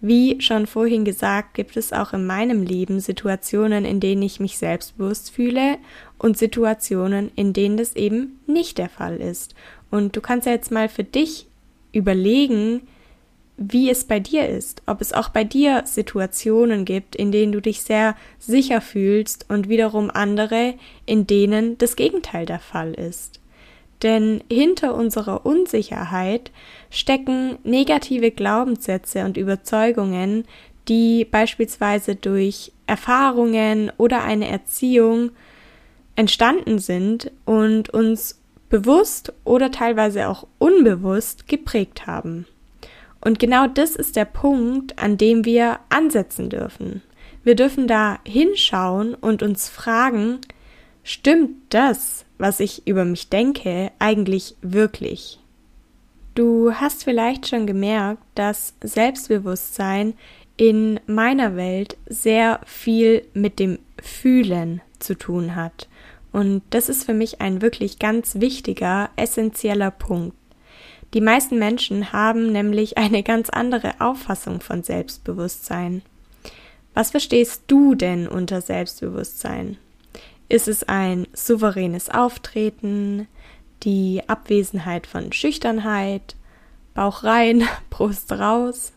Wie 0.00 0.40
schon 0.40 0.68
vorhin 0.68 1.04
gesagt, 1.04 1.54
gibt 1.54 1.76
es 1.76 1.92
auch 1.92 2.12
in 2.12 2.24
meinem 2.24 2.62
Leben 2.62 3.00
Situationen, 3.00 3.84
in 3.84 3.98
denen 3.98 4.22
ich 4.22 4.38
mich 4.38 4.56
selbstbewusst 4.56 5.32
fühle 5.32 5.76
und 6.18 6.38
Situationen, 6.38 7.32
in 7.34 7.52
denen 7.52 7.76
das 7.76 7.96
eben 7.96 8.38
nicht 8.46 8.78
der 8.78 8.88
Fall 8.88 9.16
ist. 9.16 9.56
Und 9.90 10.14
du 10.14 10.20
kannst 10.20 10.46
ja 10.46 10.52
jetzt 10.52 10.70
mal 10.70 10.88
für 10.88 11.04
dich 11.04 11.47
überlegen, 11.92 12.82
wie 13.56 13.90
es 13.90 14.04
bei 14.04 14.20
dir 14.20 14.48
ist, 14.48 14.82
ob 14.86 15.00
es 15.00 15.12
auch 15.12 15.30
bei 15.30 15.42
dir 15.42 15.82
Situationen 15.84 16.84
gibt, 16.84 17.16
in 17.16 17.32
denen 17.32 17.50
du 17.50 17.60
dich 17.60 17.82
sehr 17.82 18.14
sicher 18.38 18.80
fühlst 18.80 19.46
und 19.48 19.68
wiederum 19.68 20.10
andere, 20.10 20.74
in 21.06 21.26
denen 21.26 21.76
das 21.78 21.96
Gegenteil 21.96 22.46
der 22.46 22.60
Fall 22.60 22.94
ist. 22.94 23.40
Denn 24.02 24.44
hinter 24.48 24.94
unserer 24.94 25.44
Unsicherheit 25.44 26.52
stecken 26.88 27.58
negative 27.64 28.30
Glaubenssätze 28.30 29.24
und 29.24 29.36
Überzeugungen, 29.36 30.44
die 30.88 31.24
beispielsweise 31.24 32.14
durch 32.14 32.72
Erfahrungen 32.86 33.90
oder 33.98 34.22
eine 34.22 34.48
Erziehung 34.48 35.30
entstanden 36.14 36.78
sind 36.78 37.32
und 37.44 37.90
uns 37.90 38.40
bewusst 38.68 39.32
oder 39.44 39.70
teilweise 39.70 40.28
auch 40.28 40.46
unbewusst 40.58 41.48
geprägt 41.48 42.06
haben. 42.06 42.46
Und 43.20 43.38
genau 43.38 43.66
das 43.66 43.96
ist 43.96 44.16
der 44.16 44.24
Punkt, 44.24 44.98
an 44.98 45.18
dem 45.18 45.44
wir 45.44 45.80
ansetzen 45.88 46.50
dürfen. 46.50 47.02
Wir 47.42 47.54
dürfen 47.54 47.88
da 47.88 48.18
hinschauen 48.24 49.14
und 49.14 49.42
uns 49.42 49.68
fragen, 49.68 50.38
stimmt 51.02 51.56
das, 51.70 52.24
was 52.36 52.60
ich 52.60 52.86
über 52.86 53.04
mich 53.04 53.28
denke, 53.28 53.90
eigentlich 53.98 54.54
wirklich? 54.62 55.40
Du 56.34 56.72
hast 56.72 57.02
vielleicht 57.02 57.48
schon 57.48 57.66
gemerkt, 57.66 58.22
dass 58.34 58.74
Selbstbewusstsein 58.82 60.14
in 60.56 61.00
meiner 61.06 61.56
Welt 61.56 61.96
sehr 62.06 62.60
viel 62.64 63.26
mit 63.32 63.58
dem 63.58 63.78
Fühlen 64.00 64.80
zu 64.98 65.16
tun 65.16 65.56
hat. 65.56 65.87
Und 66.32 66.62
das 66.70 66.88
ist 66.88 67.04
für 67.04 67.14
mich 67.14 67.40
ein 67.40 67.62
wirklich 67.62 67.98
ganz 67.98 68.36
wichtiger, 68.36 69.10
essentieller 69.16 69.90
Punkt. 69.90 70.36
Die 71.14 71.20
meisten 71.22 71.58
Menschen 71.58 72.12
haben 72.12 72.52
nämlich 72.52 72.98
eine 72.98 73.22
ganz 73.22 73.48
andere 73.48 74.00
Auffassung 74.00 74.60
von 74.60 74.82
Selbstbewusstsein. 74.82 76.02
Was 76.92 77.12
verstehst 77.12 77.62
du 77.68 77.94
denn 77.94 78.28
unter 78.28 78.60
Selbstbewusstsein? 78.60 79.78
Ist 80.48 80.68
es 80.68 80.84
ein 80.84 81.26
souveränes 81.32 82.10
Auftreten, 82.10 83.26
die 83.84 84.22
Abwesenheit 84.26 85.06
von 85.06 85.32
Schüchternheit, 85.32 86.36
Bauch 86.94 87.24
rein, 87.24 87.64
Brust 87.90 88.32
raus? 88.32 88.92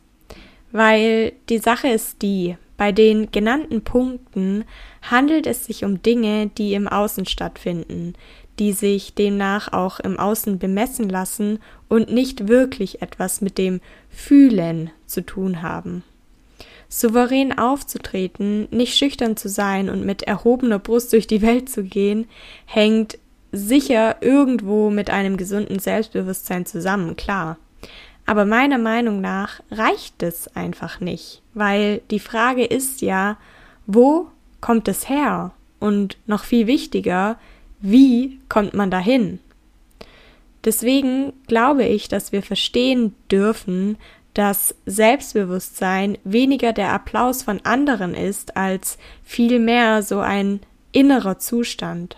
Weil 0.71 1.33
die 1.49 1.59
Sache 1.59 1.89
ist 1.89 2.21
die, 2.21 2.57
bei 2.81 2.91
den 2.91 3.29
genannten 3.29 3.83
Punkten 3.83 4.65
handelt 5.03 5.45
es 5.45 5.65
sich 5.65 5.85
um 5.85 6.01
Dinge, 6.01 6.47
die 6.47 6.73
im 6.73 6.87
Außen 6.87 7.27
stattfinden, 7.27 8.15
die 8.57 8.73
sich 8.73 9.13
demnach 9.13 9.71
auch 9.71 9.99
im 9.99 10.17
Außen 10.17 10.57
bemessen 10.57 11.07
lassen 11.07 11.59
und 11.89 12.11
nicht 12.11 12.47
wirklich 12.47 13.03
etwas 13.03 13.39
mit 13.39 13.59
dem 13.59 13.81
Fühlen 14.09 14.89
zu 15.05 15.23
tun 15.23 15.61
haben. 15.61 16.03
Souverän 16.89 17.55
aufzutreten, 17.55 18.67
nicht 18.71 18.97
schüchtern 18.97 19.37
zu 19.37 19.47
sein 19.47 19.87
und 19.87 20.03
mit 20.03 20.23
erhobener 20.23 20.79
Brust 20.79 21.13
durch 21.13 21.27
die 21.27 21.43
Welt 21.43 21.69
zu 21.69 21.83
gehen, 21.83 22.27
hängt 22.65 23.19
sicher 23.51 24.15
irgendwo 24.21 24.89
mit 24.89 25.11
einem 25.11 25.37
gesunden 25.37 25.77
Selbstbewusstsein 25.77 26.65
zusammen, 26.65 27.15
klar. 27.15 27.59
Aber 28.25 28.45
meiner 28.45 28.77
Meinung 28.77 29.21
nach 29.21 29.61
reicht 29.71 30.23
es 30.23 30.55
einfach 30.55 30.99
nicht, 30.99 31.41
weil 31.53 32.01
die 32.11 32.19
Frage 32.19 32.63
ist 32.63 33.01
ja, 33.01 33.37
wo 33.87 34.27
kommt 34.61 34.87
es 34.87 35.09
her? 35.09 35.51
Und 35.79 36.17
noch 36.27 36.43
viel 36.43 36.67
wichtiger, 36.67 37.37
wie 37.79 38.39
kommt 38.47 38.73
man 38.73 38.91
dahin? 38.91 39.39
Deswegen 40.63 41.33
glaube 41.47 41.85
ich, 41.85 42.07
dass 42.07 42.31
wir 42.31 42.43
verstehen 42.43 43.15
dürfen, 43.31 43.97
dass 44.33 44.75
Selbstbewusstsein 44.85 46.17
weniger 46.23 46.71
der 46.71 46.93
Applaus 46.93 47.43
von 47.43 47.59
anderen 47.65 48.13
ist, 48.13 48.55
als 48.55 48.97
vielmehr 49.23 50.03
so 50.03 50.19
ein 50.19 50.61
innerer 50.91 51.39
Zustand. 51.39 52.17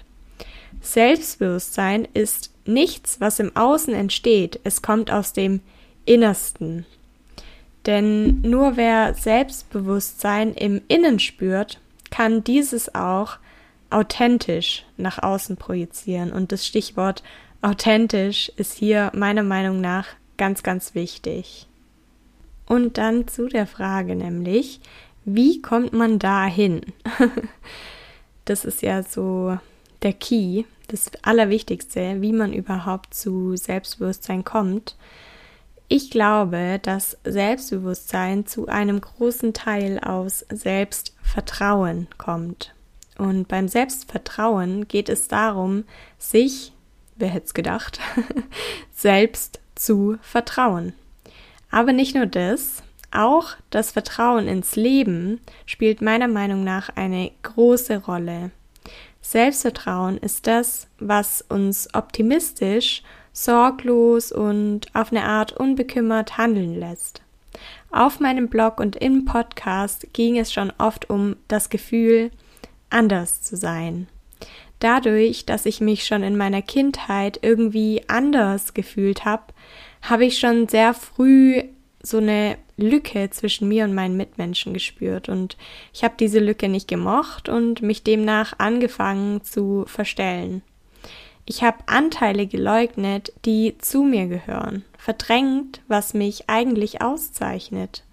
Selbstbewusstsein 0.81 2.07
ist 2.13 2.51
nichts, 2.65 3.19
was 3.19 3.39
im 3.39 3.55
Außen 3.55 3.93
entsteht, 3.93 4.59
es 4.63 4.81
kommt 4.81 5.09
aus 5.11 5.33
dem 5.33 5.61
Innersten. 6.05 6.85
Denn 7.85 8.41
nur 8.41 8.77
wer 8.77 9.13
Selbstbewusstsein 9.13 10.53
im 10.53 10.81
Innen 10.87 11.19
spürt, 11.19 11.79
kann 12.11 12.43
dieses 12.43 12.93
auch 12.95 13.37
authentisch 13.89 14.85
nach 14.97 15.21
außen 15.21 15.57
projizieren. 15.57 16.31
Und 16.31 16.51
das 16.51 16.65
Stichwort 16.65 17.23
authentisch 17.61 18.51
ist 18.55 18.73
hier 18.73 19.11
meiner 19.13 19.43
Meinung 19.43 19.81
nach 19.81 20.07
ganz, 20.37 20.63
ganz 20.63 20.95
wichtig. 20.95 21.67
Und 22.65 22.97
dann 22.97 23.27
zu 23.27 23.47
der 23.47 23.67
Frage 23.67 24.15
nämlich, 24.15 24.79
wie 25.25 25.61
kommt 25.61 25.93
man 25.93 26.19
da 26.19 26.45
hin? 26.45 26.81
das 28.45 28.65
ist 28.65 28.81
ja 28.81 29.03
so 29.03 29.57
der 30.01 30.13
Key, 30.13 30.63
das 30.87 31.11
Allerwichtigste, 31.21 32.21
wie 32.21 32.33
man 32.33 32.53
überhaupt 32.53 33.13
zu 33.13 33.55
Selbstbewusstsein 33.55 34.43
kommt. 34.43 34.95
Ich 35.95 36.09
glaube, 36.09 36.79
dass 36.81 37.19
Selbstbewusstsein 37.23 38.47
zu 38.47 38.67
einem 38.67 38.99
großen 38.99 39.53
Teil 39.53 39.99
aus 39.99 40.43
Selbstvertrauen 40.49 42.07
kommt. 42.17 42.73
Und 43.19 43.47
beim 43.47 43.67
Selbstvertrauen 43.67 44.87
geht 44.87 45.07
es 45.07 45.27
darum, 45.27 45.83
sich, 46.17 46.73
wer 47.15 47.27
hätte 47.27 47.45
es 47.45 47.53
gedacht, 47.53 47.99
selbst 48.91 49.59
zu 49.75 50.17
vertrauen. 50.23 50.93
Aber 51.69 51.93
nicht 51.93 52.15
nur 52.15 52.25
das, 52.25 52.81
auch 53.11 53.51
das 53.69 53.91
Vertrauen 53.91 54.47
ins 54.47 54.75
Leben 54.75 55.41
spielt 55.67 56.01
meiner 56.01 56.27
Meinung 56.27 56.63
nach 56.63 56.89
eine 56.95 57.29
große 57.43 57.97
Rolle. 57.97 58.49
Selbstvertrauen 59.21 60.17
ist 60.17 60.47
das, 60.47 60.87
was 60.97 61.43
uns 61.47 61.93
optimistisch 61.93 63.03
sorglos 63.33 64.31
und 64.31 64.87
auf 64.93 65.11
eine 65.11 65.25
Art 65.25 65.51
unbekümmert 65.51 66.37
handeln 66.37 66.79
lässt. 66.79 67.21
Auf 67.91 68.19
meinem 68.19 68.47
Blog 68.47 68.79
und 68.79 68.95
im 68.95 69.25
Podcast 69.25 70.07
ging 70.13 70.37
es 70.37 70.53
schon 70.53 70.71
oft 70.77 71.09
um 71.09 71.35
das 71.47 71.69
Gefühl, 71.69 72.31
anders 72.89 73.41
zu 73.41 73.57
sein. 73.57 74.07
Dadurch, 74.79 75.45
dass 75.45 75.65
ich 75.65 75.81
mich 75.81 76.05
schon 76.05 76.23
in 76.23 76.37
meiner 76.37 76.61
Kindheit 76.61 77.39
irgendwie 77.41 78.03
anders 78.07 78.73
gefühlt 78.73 79.25
habe, 79.25 79.43
habe 80.01 80.25
ich 80.25 80.39
schon 80.39 80.67
sehr 80.67 80.93
früh 80.93 81.63
so 82.01 82.17
eine 82.17 82.57
Lücke 82.75 83.29
zwischen 83.29 83.67
mir 83.67 83.85
und 83.85 83.93
meinen 83.93 84.17
Mitmenschen 84.17 84.73
gespürt 84.73 85.29
und 85.29 85.57
ich 85.93 86.03
habe 86.03 86.15
diese 86.19 86.39
Lücke 86.39 86.67
nicht 86.67 86.87
gemocht 86.87 87.47
und 87.47 87.81
mich 87.81 88.03
demnach 88.03 88.53
angefangen 88.57 89.43
zu 89.43 89.85
verstellen. 89.87 90.63
Ich 91.45 91.63
habe 91.63 91.77
Anteile 91.87 92.47
geleugnet, 92.47 93.33
die 93.45 93.77
zu 93.77 94.03
mir 94.03 94.27
gehören, 94.27 94.85
verdrängt, 94.97 95.81
was 95.87 96.13
mich 96.13 96.49
eigentlich 96.49 97.01
auszeichnet. 97.01 98.03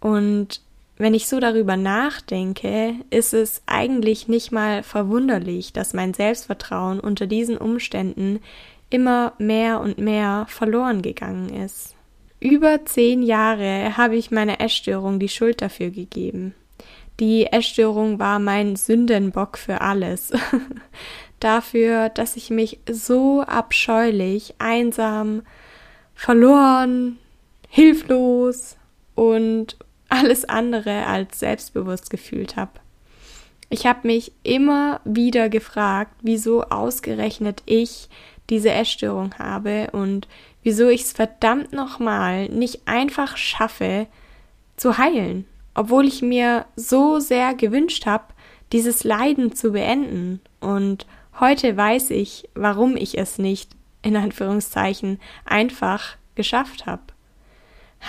Und 0.00 0.60
wenn 0.98 1.14
ich 1.14 1.28
so 1.28 1.40
darüber 1.40 1.76
nachdenke, 1.76 2.94
ist 3.10 3.34
es 3.34 3.62
eigentlich 3.66 4.28
nicht 4.28 4.50
mal 4.50 4.82
verwunderlich, 4.82 5.72
dass 5.72 5.94
mein 5.94 6.14
Selbstvertrauen 6.14 7.00
unter 7.00 7.26
diesen 7.26 7.58
Umständen 7.58 8.40
immer 8.90 9.32
mehr 9.38 9.80
und 9.80 9.98
mehr 9.98 10.46
verloren 10.48 11.02
gegangen 11.02 11.50
ist. 11.50 11.94
Über 12.40 12.84
zehn 12.84 13.22
Jahre 13.22 13.96
habe 13.96 14.16
ich 14.16 14.30
meiner 14.30 14.60
Essstörung 14.60 15.18
die 15.18 15.28
Schuld 15.28 15.62
dafür 15.62 15.90
gegeben. 15.90 16.54
Die 17.18 17.46
Essstörung 17.46 18.18
war 18.18 18.38
mein 18.38 18.76
Sündenbock 18.76 19.56
für 19.56 19.80
alles. 19.80 20.32
dafür, 21.40 22.08
dass 22.08 22.36
ich 22.36 22.50
mich 22.50 22.78
so 22.90 23.42
abscheulich, 23.42 24.54
einsam, 24.58 25.42
verloren, 26.14 27.18
hilflos 27.68 28.76
und 29.14 29.76
alles 30.08 30.44
andere 30.44 31.06
als 31.06 31.40
selbstbewusst 31.40 32.10
gefühlt 32.10 32.56
habe. 32.56 32.72
Ich 33.68 33.86
habe 33.86 34.06
mich 34.06 34.32
immer 34.42 35.00
wieder 35.04 35.48
gefragt, 35.48 36.12
wieso 36.22 36.62
ausgerechnet 36.64 37.62
ich 37.66 38.08
diese 38.48 38.70
Essstörung 38.70 39.34
habe 39.38 39.88
und 39.92 40.28
wieso 40.62 40.88
ich 40.88 41.02
es 41.02 41.12
verdammt 41.12 41.72
nochmal 41.72 42.48
nicht 42.48 42.82
einfach 42.86 43.36
schaffe 43.36 44.06
zu 44.76 44.98
heilen, 44.98 45.46
obwohl 45.74 46.06
ich 46.06 46.22
mir 46.22 46.66
so 46.76 47.18
sehr 47.18 47.54
gewünscht 47.54 48.06
habe, 48.06 48.24
dieses 48.72 49.04
Leiden 49.04 49.54
zu 49.54 49.72
beenden 49.72 50.40
und 50.60 51.06
Heute 51.38 51.76
weiß 51.76 52.10
ich, 52.10 52.48
warum 52.54 52.96
ich 52.96 53.18
es 53.18 53.38
nicht, 53.38 53.70
in 54.00 54.16
Anführungszeichen, 54.16 55.20
einfach 55.44 56.16
geschafft 56.34 56.86
habe. 56.86 57.02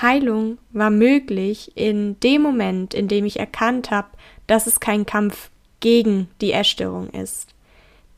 Heilung 0.01 0.59
war 0.71 0.89
möglich 0.89 1.71
in 1.75 2.17
dem 2.21 2.41
Moment, 2.41 2.93
in 2.93 3.09
dem 3.09 3.25
ich 3.25 3.39
erkannt 3.39 3.91
habe, 3.91 4.07
dass 4.45 4.65
es 4.65 4.79
kein 4.79 5.05
Kampf 5.05 5.49
gegen 5.81 6.29
die 6.39 6.53
Essstörung 6.53 7.09
ist. 7.09 7.53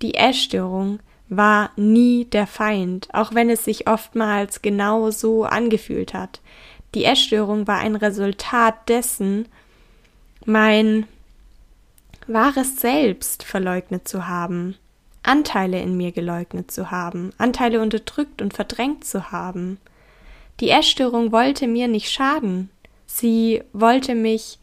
Die 0.03 0.13
Essstörung 0.13 0.99
war 1.27 1.71
nie 1.75 2.25
der 2.25 2.45
Feind, 2.47 3.07
auch 3.13 3.33
wenn 3.33 3.49
es 3.49 3.65
sich 3.65 3.87
oftmals 3.87 4.61
genau 4.61 5.09
so 5.09 5.43
angefühlt 5.43 6.13
hat. 6.13 6.39
Die 6.95 7.05
Essstörung 7.05 7.67
war 7.67 7.79
ein 7.79 7.95
Resultat 7.95 8.89
dessen, 8.89 9.47
mein 10.45 11.07
wahres 12.27 12.79
Selbst 12.79 13.43
verleugnet 13.43 14.07
zu 14.07 14.27
haben, 14.27 14.75
Anteile 15.29 15.79
in 15.79 15.95
mir 15.95 16.11
geleugnet 16.11 16.71
zu 16.71 16.89
haben, 16.89 17.31
Anteile 17.37 17.81
unterdrückt 17.81 18.41
und 18.41 18.55
verdrängt 18.55 19.05
zu 19.05 19.31
haben. 19.31 19.77
Die 20.59 20.71
Essstörung 20.71 21.31
wollte 21.31 21.67
mir 21.67 21.87
nicht 21.87 22.11
schaden. 22.11 22.71
Sie 23.05 23.61
wollte 23.71 24.15
mich 24.15 24.57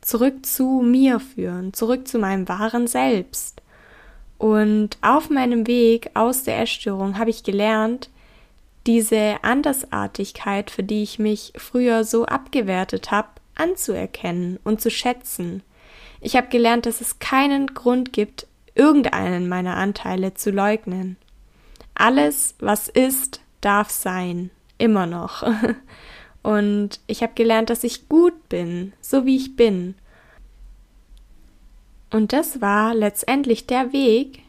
zurück 0.00 0.46
zu 0.46 0.80
mir 0.82 1.20
führen, 1.20 1.74
zurück 1.74 2.08
zu 2.08 2.18
meinem 2.18 2.48
wahren 2.48 2.86
Selbst. 2.86 3.60
Und 4.38 4.96
auf 5.02 5.28
meinem 5.28 5.66
Weg 5.66 6.10
aus 6.14 6.42
der 6.42 6.58
Essstörung 6.60 7.18
habe 7.18 7.28
ich 7.28 7.42
gelernt, 7.42 8.08
diese 8.86 9.36
Andersartigkeit, 9.42 10.70
für 10.70 10.84
die 10.84 11.02
ich 11.02 11.18
mich 11.18 11.52
früher 11.56 12.04
so 12.04 12.24
abgewertet 12.24 13.10
habe, 13.10 13.28
anzuerkennen 13.56 14.58
und 14.64 14.80
zu 14.80 14.90
schätzen. 14.90 15.62
Ich 16.22 16.34
habe 16.34 16.48
gelernt, 16.48 16.86
dass 16.86 17.02
es 17.02 17.18
keinen 17.18 17.74
Grund 17.74 18.14
gibt, 18.14 18.46
irgendeinen 18.78 19.48
meiner 19.48 19.76
Anteile 19.76 20.34
zu 20.34 20.50
leugnen. 20.50 21.16
Alles, 21.94 22.54
was 22.60 22.88
ist, 22.88 23.40
darf 23.60 23.90
sein. 23.90 24.50
Immer 24.78 25.06
noch. 25.06 25.42
Und 26.42 27.00
ich 27.08 27.22
habe 27.22 27.34
gelernt, 27.34 27.68
dass 27.68 27.84
ich 27.84 28.08
gut 28.08 28.48
bin, 28.48 28.92
so 29.00 29.26
wie 29.26 29.36
ich 29.36 29.56
bin. 29.56 29.96
Und 32.10 32.32
das 32.32 32.60
war 32.60 32.94
letztendlich 32.94 33.66
der 33.66 33.92
Weg, 33.92 34.42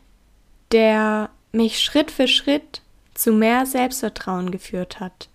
der 0.71 1.29
mich 1.51 1.79
Schritt 1.81 2.11
für 2.11 2.27
Schritt 2.27 2.81
zu 3.15 3.33
mehr 3.33 3.65
Selbstvertrauen 3.65 4.51
geführt 4.51 4.99
hat. 4.99 5.28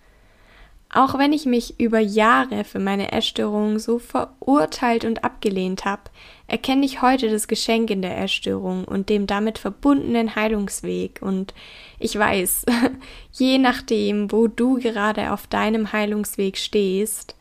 Auch 0.95 1.17
wenn 1.19 1.33
ich 1.33 1.45
mich 1.45 1.77
über 1.77 1.99
Jahre 1.99 2.63
für 2.63 2.79
meine 2.79 3.11
Essstörung 3.11 3.79
so 3.79 3.99
verurteilt 3.99 5.03
und 5.03 5.25
abgelehnt 5.25 5.83
habe, 5.83 6.03
erkenne 6.47 6.85
ich 6.85 7.01
heute 7.01 7.29
das 7.29 7.49
Geschenk 7.49 7.89
in 7.89 8.01
der 8.01 8.17
Essstörung 8.17 8.85
und 8.85 9.09
dem 9.09 9.27
damit 9.27 9.57
verbundenen 9.57 10.37
Heilungsweg. 10.37 11.21
Und 11.21 11.53
ich 11.99 12.17
weiß, 12.17 12.65
je 13.33 13.57
nachdem, 13.57 14.31
wo 14.31 14.47
du 14.47 14.75
gerade 14.79 15.33
auf 15.33 15.47
deinem 15.47 15.91
Heilungsweg 15.91 16.55
stehst, 16.57 17.35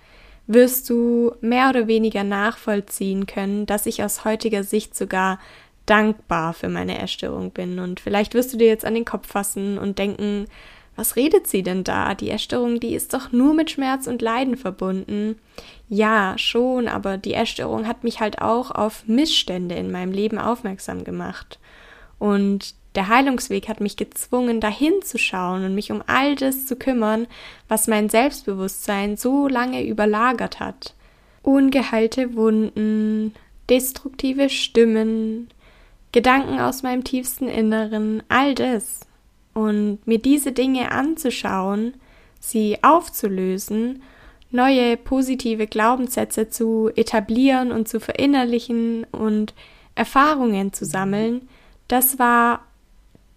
wirst 0.49 0.91
du 0.91 1.33
mehr 1.41 1.69
oder 1.69 1.87
weniger 1.87 2.25
nachvollziehen 2.25 3.27
können, 3.27 3.67
dass 3.67 3.87
ich 3.87 4.03
aus 4.03 4.25
heutiger 4.25 4.65
Sicht 4.65 4.97
sogar 4.97 5.39
dankbar 5.87 6.55
für 6.55 6.69
meine 6.69 7.01
Essstörung 7.01 7.53
bin. 7.53 7.79
Und 7.79 8.01
vielleicht 8.01 8.35
wirst 8.35 8.53
du 8.53 8.57
dir 8.57 8.67
jetzt 8.67 8.85
an 8.85 8.95
den 8.95 9.05
Kopf 9.05 9.29
fassen 9.29 9.79
und 9.79 10.01
denken, 10.01 10.47
was 10.97 11.17
redet 11.17 11.47
sie 11.47 11.63
denn 11.63 11.85
da? 11.85 12.15
Die 12.15 12.31
Essstörung, 12.31 12.81
die 12.81 12.95
ist 12.95 13.15
doch 13.15 13.33
nur 13.33 13.55
mit 13.55 13.71
Schmerz 13.71 14.07
und 14.07 14.23
Leiden 14.23 14.57
verbunden. 14.57 15.37
Ja, 15.89 16.35
schon, 16.39 16.89
aber 16.89 17.19
die 17.19 17.35
Essstörung 17.35 17.87
hat 17.87 18.05
mich 18.05 18.21
halt 18.21 18.41
auch 18.41 18.71
auf 18.71 19.05
Missstände 19.07 19.75
in 19.75 19.91
meinem 19.91 20.13
Leben 20.13 20.39
aufmerksam 20.39 21.05
gemacht. 21.05 21.59
Und 22.19 22.75
der 22.95 23.09
Heilungsweg 23.09 23.69
hat 23.69 23.81
mich 23.81 23.97
gezwungen, 23.97 24.61
dahin 24.61 25.03
zu 25.03 25.19
schauen 25.19 25.65
und 25.65 25.75
mich 25.75 25.91
um 25.91 26.03
all 26.07 26.37
das 26.37 26.67
zu 26.67 26.77
kümmern, 26.77 27.27
was 27.69 27.89
mein 27.89 28.09
Selbstbewusstsein 28.09 29.17
so 29.17 29.49
lange 29.49 29.85
überlagert 29.85 30.61
hat. 30.61 30.95
Ungeheilte 31.43 32.37
Wunden, 32.37 33.35
destruktive 33.69 34.49
Stimmen, 34.49 35.49
Gedanken 36.13 36.61
aus 36.61 36.85
meinem 36.85 37.03
tiefsten 37.03 37.49
Inneren, 37.49 38.23
all 38.29 38.55
das. 38.55 39.01
Und 39.55 40.07
mir 40.07 40.19
diese 40.19 40.53
Dinge 40.53 40.93
anzuschauen, 40.93 41.95
sie 42.41 42.79
aufzulösen, 42.83 44.03
neue 44.51 44.97
positive 44.97 45.67
Glaubenssätze 45.67 46.49
zu 46.49 46.91
etablieren 46.95 47.73
und 47.73 47.89
zu 47.89 48.01
verinnerlichen 48.01 49.05
und 49.13 49.55
Erfahrungen 49.95 50.73
zu 50.73 50.85
sammeln, 50.85 51.49
das 51.89 52.19
war 52.19 52.65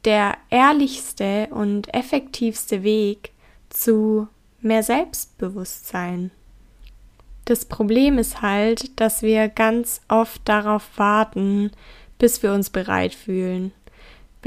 der 0.06 0.38
ehrlichste 0.50 1.48
und 1.52 1.94
effektivste 1.94 2.84
Weg 2.84 3.32
zu 3.70 4.28
mehr 4.62 4.84
Selbstbewusstsein. 4.84 6.32
Das 7.46 7.66
Problem 7.66 8.18
ist 8.18 8.42
halt, 8.42 9.00
dass 9.00 9.22
wir 9.22 9.48
ganz 9.48 10.02
oft 10.10 10.42
darauf 10.46 10.84
warten, 10.98 11.72
bis 12.20 12.44
wir 12.44 12.54
uns 12.54 12.70
bereit 12.70 13.14
fühlen. 13.14 13.72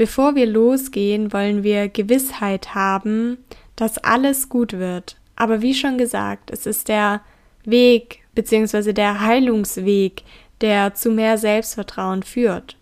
Bevor 0.01 0.33
wir 0.33 0.47
losgehen, 0.47 1.31
wollen 1.31 1.61
wir 1.61 1.87
Gewissheit 1.87 2.73
haben, 2.73 3.37
dass 3.75 3.99
alles 3.99 4.49
gut 4.49 4.73
wird. 4.73 5.15
Aber 5.35 5.61
wie 5.61 5.75
schon 5.75 5.99
gesagt, 5.99 6.49
es 6.49 6.65
ist 6.65 6.87
der 6.87 7.21
Weg 7.65 8.23
bzw. 8.33 8.93
der 8.93 9.21
Heilungsweg, 9.21 10.23
der 10.59 10.95
zu 10.95 11.11
mehr 11.11 11.37
Selbstvertrauen 11.37 12.23
führt. 12.23 12.77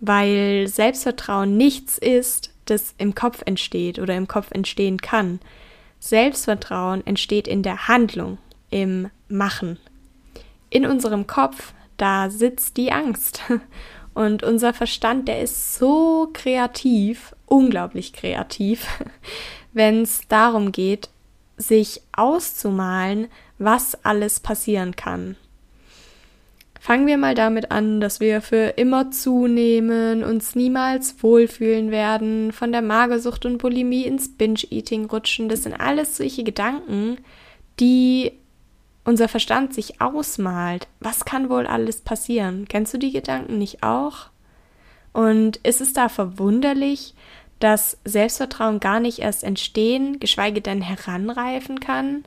Weil 0.00 0.68
Selbstvertrauen 0.68 1.58
nichts 1.58 1.98
ist, 1.98 2.50
das 2.64 2.94
im 2.96 3.14
Kopf 3.14 3.42
entsteht 3.44 3.98
oder 3.98 4.16
im 4.16 4.26
Kopf 4.26 4.50
entstehen 4.50 5.02
kann. 5.02 5.40
Selbstvertrauen 6.00 7.06
entsteht 7.06 7.46
in 7.46 7.62
der 7.62 7.88
Handlung, 7.88 8.38
im 8.70 9.10
Machen. 9.28 9.78
In 10.70 10.86
unserem 10.86 11.26
Kopf, 11.26 11.74
da 11.98 12.30
sitzt 12.30 12.78
die 12.78 12.90
Angst. 12.90 13.42
Und 14.18 14.42
unser 14.42 14.74
Verstand, 14.74 15.28
der 15.28 15.42
ist 15.42 15.76
so 15.76 16.28
kreativ, 16.32 17.36
unglaublich 17.46 18.12
kreativ, 18.12 18.84
wenn 19.72 20.02
es 20.02 20.22
darum 20.26 20.72
geht, 20.72 21.08
sich 21.56 22.02
auszumalen, 22.10 23.28
was 23.58 24.04
alles 24.04 24.40
passieren 24.40 24.96
kann. 24.96 25.36
Fangen 26.80 27.06
wir 27.06 27.16
mal 27.16 27.36
damit 27.36 27.70
an, 27.70 28.00
dass 28.00 28.18
wir 28.18 28.40
für 28.40 28.74
immer 28.76 29.12
zunehmen, 29.12 30.24
uns 30.24 30.56
niemals 30.56 31.22
wohlfühlen 31.22 31.92
werden, 31.92 32.50
von 32.50 32.72
der 32.72 32.82
Magersucht 32.82 33.46
und 33.46 33.58
Bulimie 33.58 34.02
ins 34.02 34.36
Binge-Eating 34.36 35.04
rutschen. 35.04 35.48
Das 35.48 35.62
sind 35.62 35.74
alles 35.74 36.16
solche 36.16 36.42
Gedanken, 36.42 37.18
die 37.78 38.32
unser 39.08 39.26
Verstand 39.26 39.72
sich 39.72 40.02
ausmalt, 40.02 40.86
was 41.00 41.24
kann 41.24 41.48
wohl 41.48 41.66
alles 41.66 42.02
passieren? 42.02 42.66
Kennst 42.68 42.92
du 42.92 42.98
die 42.98 43.10
Gedanken 43.10 43.56
nicht 43.56 43.82
auch? 43.82 44.26
Und 45.14 45.56
ist 45.58 45.80
es 45.80 45.94
da 45.94 46.10
verwunderlich, 46.10 47.14
dass 47.58 47.96
Selbstvertrauen 48.04 48.80
gar 48.80 49.00
nicht 49.00 49.20
erst 49.20 49.44
entstehen, 49.44 50.20
geschweige 50.20 50.60
denn 50.60 50.82
heranreifen 50.82 51.80
kann? 51.80 52.26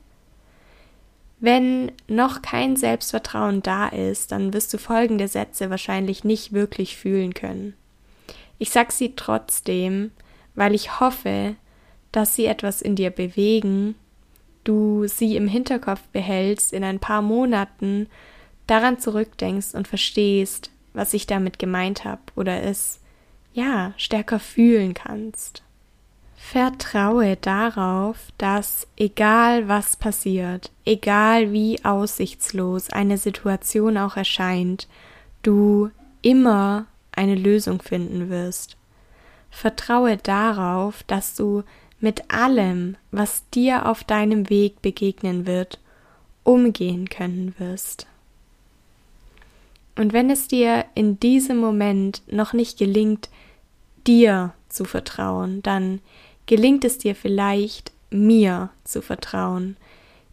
Wenn 1.38 1.92
noch 2.08 2.42
kein 2.42 2.74
Selbstvertrauen 2.74 3.62
da 3.62 3.86
ist, 3.86 4.32
dann 4.32 4.52
wirst 4.52 4.74
du 4.74 4.78
folgende 4.78 5.28
Sätze 5.28 5.70
wahrscheinlich 5.70 6.24
nicht 6.24 6.52
wirklich 6.52 6.96
fühlen 6.96 7.32
können. 7.32 7.74
Ich 8.58 8.70
sag 8.70 8.90
sie 8.90 9.14
trotzdem, 9.14 10.10
weil 10.56 10.74
ich 10.74 10.98
hoffe, 10.98 11.54
dass 12.10 12.34
sie 12.34 12.46
etwas 12.46 12.82
in 12.82 12.96
dir 12.96 13.10
bewegen 13.10 13.94
du 14.64 15.06
sie 15.06 15.36
im 15.36 15.48
Hinterkopf 15.48 16.02
behältst, 16.12 16.72
in 16.72 16.84
ein 16.84 16.98
paar 16.98 17.22
Monaten 17.22 18.08
daran 18.66 18.98
zurückdenkst 18.98 19.74
und 19.74 19.88
verstehst, 19.88 20.70
was 20.92 21.14
ich 21.14 21.26
damit 21.26 21.58
gemeint 21.58 22.04
habe 22.04 22.20
oder 22.36 22.62
es 22.62 23.00
ja 23.52 23.92
stärker 23.96 24.38
fühlen 24.38 24.94
kannst. 24.94 25.62
Vertraue 26.36 27.36
darauf, 27.36 28.16
dass 28.36 28.86
egal 28.96 29.68
was 29.68 29.96
passiert, 29.96 30.70
egal 30.84 31.52
wie 31.52 31.84
aussichtslos 31.84 32.90
eine 32.90 33.16
Situation 33.16 33.96
auch 33.96 34.16
erscheint, 34.16 34.88
du 35.42 35.90
immer 36.20 36.86
eine 37.12 37.36
Lösung 37.36 37.80
finden 37.80 38.28
wirst. 38.28 38.76
Vertraue 39.50 40.16
darauf, 40.16 41.02
dass 41.04 41.36
du 41.36 41.62
mit 42.02 42.30
allem, 42.30 42.96
was 43.10 43.48
dir 43.50 43.86
auf 43.86 44.04
deinem 44.04 44.50
Weg 44.50 44.82
begegnen 44.82 45.46
wird, 45.46 45.78
umgehen 46.42 47.08
können 47.08 47.54
wirst. 47.58 48.06
Und 49.96 50.12
wenn 50.12 50.30
es 50.30 50.48
dir 50.48 50.84
in 50.94 51.20
diesem 51.20 51.58
Moment 51.58 52.22
noch 52.26 52.52
nicht 52.52 52.78
gelingt, 52.78 53.28
dir 54.06 54.52
zu 54.68 54.84
vertrauen, 54.84 55.62
dann 55.62 56.00
gelingt 56.46 56.84
es 56.84 56.98
dir 56.98 57.14
vielleicht, 57.14 57.92
mir 58.10 58.70
zu 58.84 59.00
vertrauen. 59.00 59.76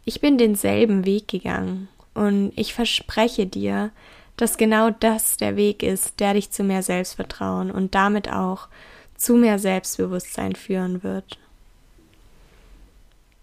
Ich 0.04 0.20
bin 0.20 0.38
denselben 0.38 1.04
Weg 1.04 1.28
gegangen 1.28 1.88
und 2.14 2.52
ich 2.56 2.74
verspreche 2.74 3.46
dir, 3.46 3.90
dass 4.36 4.56
genau 4.56 4.90
das 4.90 5.36
der 5.36 5.56
Weg 5.56 5.82
ist, 5.82 6.18
der 6.18 6.34
dich 6.34 6.50
zu 6.50 6.64
mehr 6.64 6.82
Selbstvertrauen 6.82 7.70
und 7.70 7.94
damit 7.94 8.32
auch 8.32 8.68
zu 9.16 9.34
mehr 9.34 9.58
Selbstbewusstsein 9.58 10.54
führen 10.54 11.02
wird. 11.02 11.38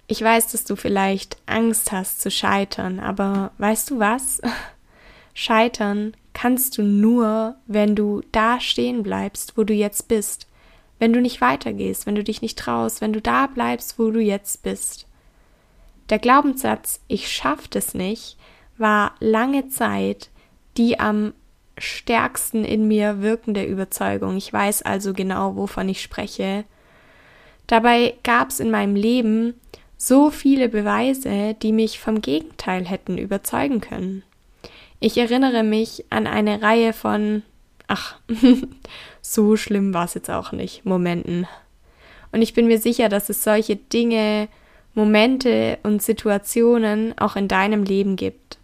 Ich 0.07 0.21
weiß, 0.21 0.47
dass 0.51 0.63
du 0.63 0.75
vielleicht 0.75 1.37
Angst 1.45 1.91
hast 1.91 2.21
zu 2.21 2.31
scheitern, 2.31 2.99
aber 2.99 3.51
weißt 3.57 3.91
du 3.91 3.99
was? 3.99 4.41
Scheitern 5.33 6.15
kannst 6.33 6.77
du 6.77 6.83
nur, 6.83 7.55
wenn 7.67 7.95
du 7.95 8.21
da 8.31 8.59
stehen 8.59 9.03
bleibst, 9.03 9.57
wo 9.57 9.63
du 9.63 9.73
jetzt 9.73 10.07
bist. 10.07 10.47
Wenn 10.97 11.13
du 11.13 11.21
nicht 11.21 11.41
weitergehst, 11.41 12.05
wenn 12.05 12.15
du 12.15 12.23
dich 12.23 12.41
nicht 12.41 12.57
traust, 12.57 13.01
wenn 13.01 13.13
du 13.13 13.21
da 13.21 13.47
bleibst, 13.47 13.99
wo 13.99 14.09
du 14.09 14.19
jetzt 14.19 14.63
bist. 14.63 15.07
Der 16.09 16.19
Glaubenssatz, 16.19 17.01
ich 17.07 17.29
schaff 17.29 17.67
es 17.75 17.93
nicht, 17.93 18.37
war 18.77 19.13
lange 19.19 19.67
Zeit 19.69 20.29
die 20.77 20.99
am 20.99 21.33
stärksten 21.77 22.63
in 22.63 22.87
mir 22.87 23.21
wirkende 23.21 23.63
Überzeugung. 23.63 24.37
Ich 24.37 24.51
weiß 24.51 24.83
also 24.83 25.13
genau, 25.13 25.55
wovon 25.55 25.89
ich 25.89 26.01
spreche. 26.01 26.65
Dabei 27.67 28.15
gab 28.23 28.49
es 28.49 28.59
in 28.59 28.71
meinem 28.71 28.95
Leben 28.95 29.55
so 29.97 30.29
viele 30.29 30.69
Beweise, 30.69 31.55
die 31.55 31.71
mich 31.71 31.99
vom 31.99 32.21
Gegenteil 32.21 32.85
hätten 32.85 33.17
überzeugen 33.17 33.81
können. 33.81 34.23
Ich 34.99 35.17
erinnere 35.17 35.63
mich 35.63 36.05
an 36.09 36.27
eine 36.27 36.61
Reihe 36.61 36.93
von, 36.93 37.43
ach, 37.87 38.19
so 39.21 39.55
schlimm 39.57 39.93
war 39.93 40.05
es 40.05 40.13
jetzt 40.13 40.29
auch 40.29 40.51
nicht, 40.51 40.85
Momenten. 40.85 41.47
Und 42.31 42.41
ich 42.41 42.53
bin 42.53 42.67
mir 42.67 42.79
sicher, 42.79 43.09
dass 43.09 43.29
es 43.29 43.43
solche 43.43 43.75
Dinge, 43.75 44.47
Momente 44.93 45.77
und 45.83 46.01
Situationen 46.01 47.17
auch 47.17 47.35
in 47.35 47.47
deinem 47.47 47.83
Leben 47.83 48.15
gibt. 48.15 48.57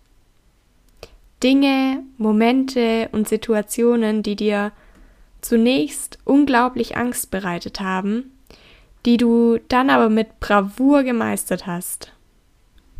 Dinge, 1.44 2.04
Momente 2.18 3.10
und 3.12 3.28
Situationen, 3.28 4.24
die 4.24 4.36
dir 4.36 4.72
zunächst 5.42 6.18
unglaublich 6.24 6.98
Angst 6.98 7.30
bereitet 7.32 7.82
haben, 7.82 8.33
die 9.06 9.18
du 9.18 9.60
dann 9.68 9.90
aber 9.90 10.10
mit 10.10 10.40
Bravour 10.40 11.04
gemeistert 11.04 11.68
hast. 11.68 12.14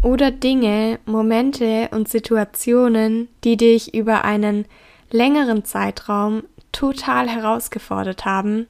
Oder 0.02 0.32
Dinge, 0.32 1.00
Momente 1.06 1.90
und 1.92 2.10
Situationen, 2.10 3.30
die 3.44 3.56
dich 3.56 3.94
über 3.94 4.26
einen 4.26 4.66
längeren 5.12 5.64
Zeitraum 5.64 6.44
total 6.74 7.30
herausgefordert 7.30 8.26
haben, 8.26 8.68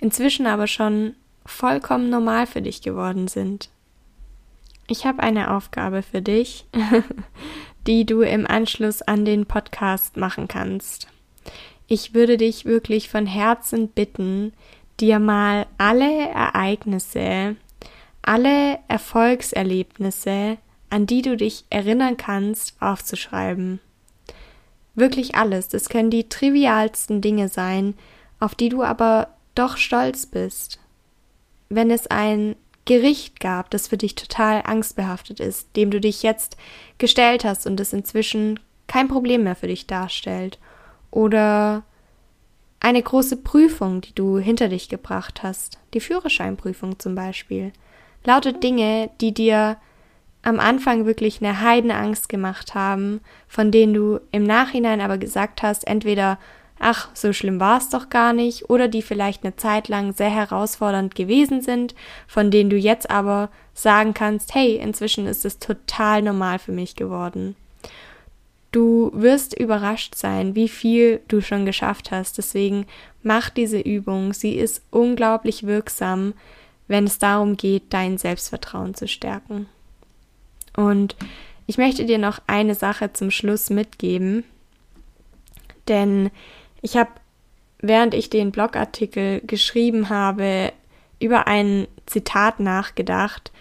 inzwischen 0.00 0.46
aber 0.46 0.66
schon 0.66 1.14
vollkommen 1.46 2.10
normal 2.10 2.46
für 2.46 2.62
dich 2.62 2.82
geworden 2.82 3.28
sind. 3.28 3.68
Ich 4.88 5.06
habe 5.06 5.22
eine 5.22 5.54
Aufgabe 5.54 6.02
für 6.02 6.22
dich, 6.22 6.66
die 7.86 8.04
du 8.04 8.22
im 8.22 8.46
Anschluss 8.46 9.02
an 9.02 9.24
den 9.24 9.46
Podcast 9.46 10.16
machen 10.16 10.48
kannst. 10.48 11.06
Ich 11.86 12.14
würde 12.14 12.36
dich 12.36 12.64
wirklich 12.64 13.08
von 13.08 13.26
Herzen 13.26 13.88
bitten, 13.88 14.52
dir 15.00 15.18
mal 15.18 15.66
alle 15.78 16.28
Ereignisse, 16.28 17.56
alle 18.22 18.78
Erfolgserlebnisse, 18.88 20.58
an 20.90 21.06
die 21.06 21.22
du 21.22 21.36
dich 21.36 21.64
erinnern 21.70 22.16
kannst, 22.16 22.80
aufzuschreiben. 22.80 23.80
Wirklich 24.94 25.34
alles. 25.34 25.68
Das 25.68 25.88
können 25.88 26.10
die 26.10 26.28
trivialsten 26.28 27.20
Dinge 27.20 27.48
sein, 27.48 27.94
auf 28.40 28.54
die 28.54 28.68
du 28.68 28.82
aber 28.82 29.28
doch 29.54 29.76
stolz 29.76 30.26
bist. 30.26 30.78
Wenn 31.68 31.90
es 31.90 32.06
ein 32.08 32.56
Gericht 32.84 33.40
gab, 33.40 33.70
das 33.70 33.88
für 33.88 33.96
dich 33.96 34.16
total 34.16 34.62
angstbehaftet 34.64 35.40
ist, 35.40 35.68
dem 35.76 35.90
du 35.90 36.00
dich 36.00 36.22
jetzt 36.22 36.56
gestellt 36.98 37.44
hast 37.44 37.66
und 37.66 37.78
es 37.80 37.92
inzwischen 37.92 38.60
kein 38.86 39.08
Problem 39.08 39.44
mehr 39.44 39.54
für 39.56 39.68
dich 39.68 39.86
darstellt. 39.86 40.58
Oder 41.10 41.84
eine 42.82 43.02
große 43.02 43.36
Prüfung, 43.38 44.00
die 44.00 44.14
du 44.14 44.38
hinter 44.38 44.68
dich 44.68 44.88
gebracht 44.88 45.42
hast, 45.42 45.78
die 45.94 46.00
Führerscheinprüfung 46.00 46.98
zum 46.98 47.14
Beispiel. 47.14 47.72
Lauter 48.24 48.52
Dinge, 48.52 49.10
die 49.20 49.32
dir 49.32 49.76
am 50.42 50.58
Anfang 50.58 51.06
wirklich 51.06 51.40
eine 51.40 51.60
Heidenangst 51.60 52.28
gemacht 52.28 52.74
haben, 52.74 53.20
von 53.46 53.70
denen 53.70 53.94
du 53.94 54.20
im 54.32 54.42
Nachhinein 54.42 55.00
aber 55.00 55.16
gesagt 55.16 55.62
hast, 55.62 55.86
entweder 55.86 56.38
ach, 56.80 57.10
so 57.14 57.32
schlimm 57.32 57.60
war 57.60 57.78
es 57.78 57.90
doch 57.90 58.10
gar 58.10 58.32
nicht, 58.32 58.68
oder 58.68 58.88
die 58.88 59.02
vielleicht 59.02 59.44
eine 59.44 59.54
Zeit 59.54 59.86
lang 59.86 60.12
sehr 60.12 60.30
herausfordernd 60.30 61.14
gewesen 61.14 61.62
sind, 61.62 61.94
von 62.26 62.50
denen 62.50 62.70
du 62.70 62.76
jetzt 62.76 63.08
aber 63.08 63.50
sagen 63.72 64.14
kannst, 64.14 64.56
hey, 64.56 64.76
inzwischen 64.76 65.26
ist 65.26 65.44
es 65.44 65.60
total 65.60 66.22
normal 66.22 66.58
für 66.58 66.72
mich 66.72 66.96
geworden. 66.96 67.54
Du 68.72 69.10
wirst 69.14 69.58
überrascht 69.58 70.14
sein, 70.14 70.54
wie 70.54 70.68
viel 70.68 71.20
du 71.28 71.42
schon 71.42 71.66
geschafft 71.66 72.10
hast. 72.10 72.38
Deswegen 72.38 72.86
mach 73.22 73.50
diese 73.50 73.78
Übung. 73.78 74.32
Sie 74.32 74.54
ist 74.54 74.82
unglaublich 74.90 75.66
wirksam, 75.66 76.32
wenn 76.88 77.04
es 77.04 77.18
darum 77.18 77.56
geht, 77.56 77.84
dein 77.90 78.16
Selbstvertrauen 78.16 78.94
zu 78.94 79.06
stärken. 79.06 79.66
Und 80.74 81.16
ich 81.66 81.76
möchte 81.76 82.06
dir 82.06 82.18
noch 82.18 82.40
eine 82.46 82.74
Sache 82.74 83.12
zum 83.12 83.30
Schluss 83.30 83.70
mitgeben, 83.70 84.44
denn 85.88 86.30
ich 86.80 86.96
habe, 86.96 87.10
während 87.80 88.14
ich 88.14 88.30
den 88.30 88.52
Blogartikel 88.52 89.42
geschrieben 89.46 90.08
habe, 90.08 90.72
über 91.20 91.46
ein 91.46 91.86
Zitat 92.06 92.58
nachgedacht, 92.58 93.52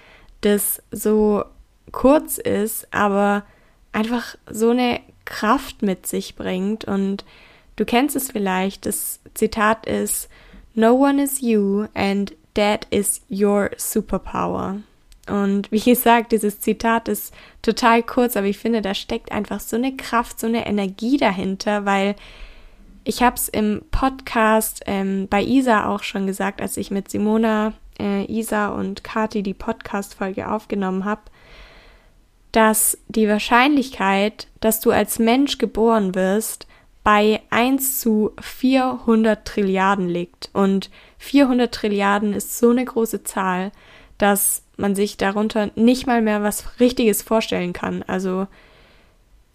das 0.41 0.81
so 0.91 1.43
kurz 1.91 2.37
ist, 2.37 2.87
aber 2.91 3.43
einfach 3.91 4.35
so 4.49 4.69
eine 4.69 5.01
Kraft 5.25 5.81
mit 5.81 6.07
sich 6.07 6.35
bringt. 6.35 6.85
Und 6.85 7.25
du 7.75 7.85
kennst 7.85 8.15
es 8.15 8.31
vielleicht, 8.31 8.85
das 8.85 9.19
Zitat 9.33 9.85
ist 9.85 10.29
No 10.73 10.93
one 10.93 11.21
is 11.21 11.41
you 11.41 11.87
and 11.93 12.33
that 12.53 12.87
is 12.89 13.21
your 13.29 13.71
superpower. 13.77 14.77
Und 15.27 15.71
wie 15.71 15.79
gesagt, 15.79 16.31
dieses 16.31 16.59
Zitat 16.59 17.07
ist 17.07 17.33
total 17.61 18.03
kurz, 18.03 18.35
aber 18.35 18.47
ich 18.47 18.57
finde, 18.57 18.81
da 18.81 18.93
steckt 18.93 19.31
einfach 19.31 19.59
so 19.59 19.75
eine 19.75 19.95
Kraft, 19.95 20.39
so 20.39 20.47
eine 20.47 20.65
Energie 20.65 21.17
dahinter, 21.17 21.85
weil 21.85 22.15
ich 23.03 23.23
habe 23.23 23.35
es 23.35 23.49
im 23.49 23.81
Podcast 23.91 24.81
ähm, 24.85 25.27
bei 25.29 25.41
Isa 25.43 25.87
auch 25.87 26.03
schon 26.03 26.27
gesagt, 26.27 26.61
als 26.61 26.77
ich 26.77 26.91
mit 26.91 27.09
Simona, 27.09 27.73
äh, 27.99 28.25
Isa 28.25 28.69
und 28.69 29.03
Kati 29.03 29.43
die 29.43 29.53
Podcast-Folge 29.53 30.49
aufgenommen 30.49 31.05
habe, 31.05 31.21
dass 32.51 32.97
die 33.07 33.27
Wahrscheinlichkeit, 33.27 34.47
dass 34.59 34.79
du 34.79 34.91
als 34.91 35.19
Mensch 35.19 35.57
geboren 35.57 36.15
wirst, 36.15 36.67
bei 37.03 37.41
1 37.49 37.99
zu 37.99 38.31
400 38.39 39.45
Trilliarden 39.45 40.07
liegt. 40.07 40.49
Und 40.53 40.89
400 41.17 41.73
Trilliarden 41.73 42.33
ist 42.33 42.57
so 42.59 42.69
eine 42.69 42.85
große 42.85 43.23
Zahl, 43.23 43.71
dass 44.17 44.63
man 44.77 44.95
sich 44.95 45.17
darunter 45.17 45.71
nicht 45.75 46.05
mal 46.05 46.21
mehr 46.21 46.43
was 46.43 46.79
Richtiges 46.79 47.21
vorstellen 47.21 47.73
kann. 47.73 48.03
Also 48.03 48.47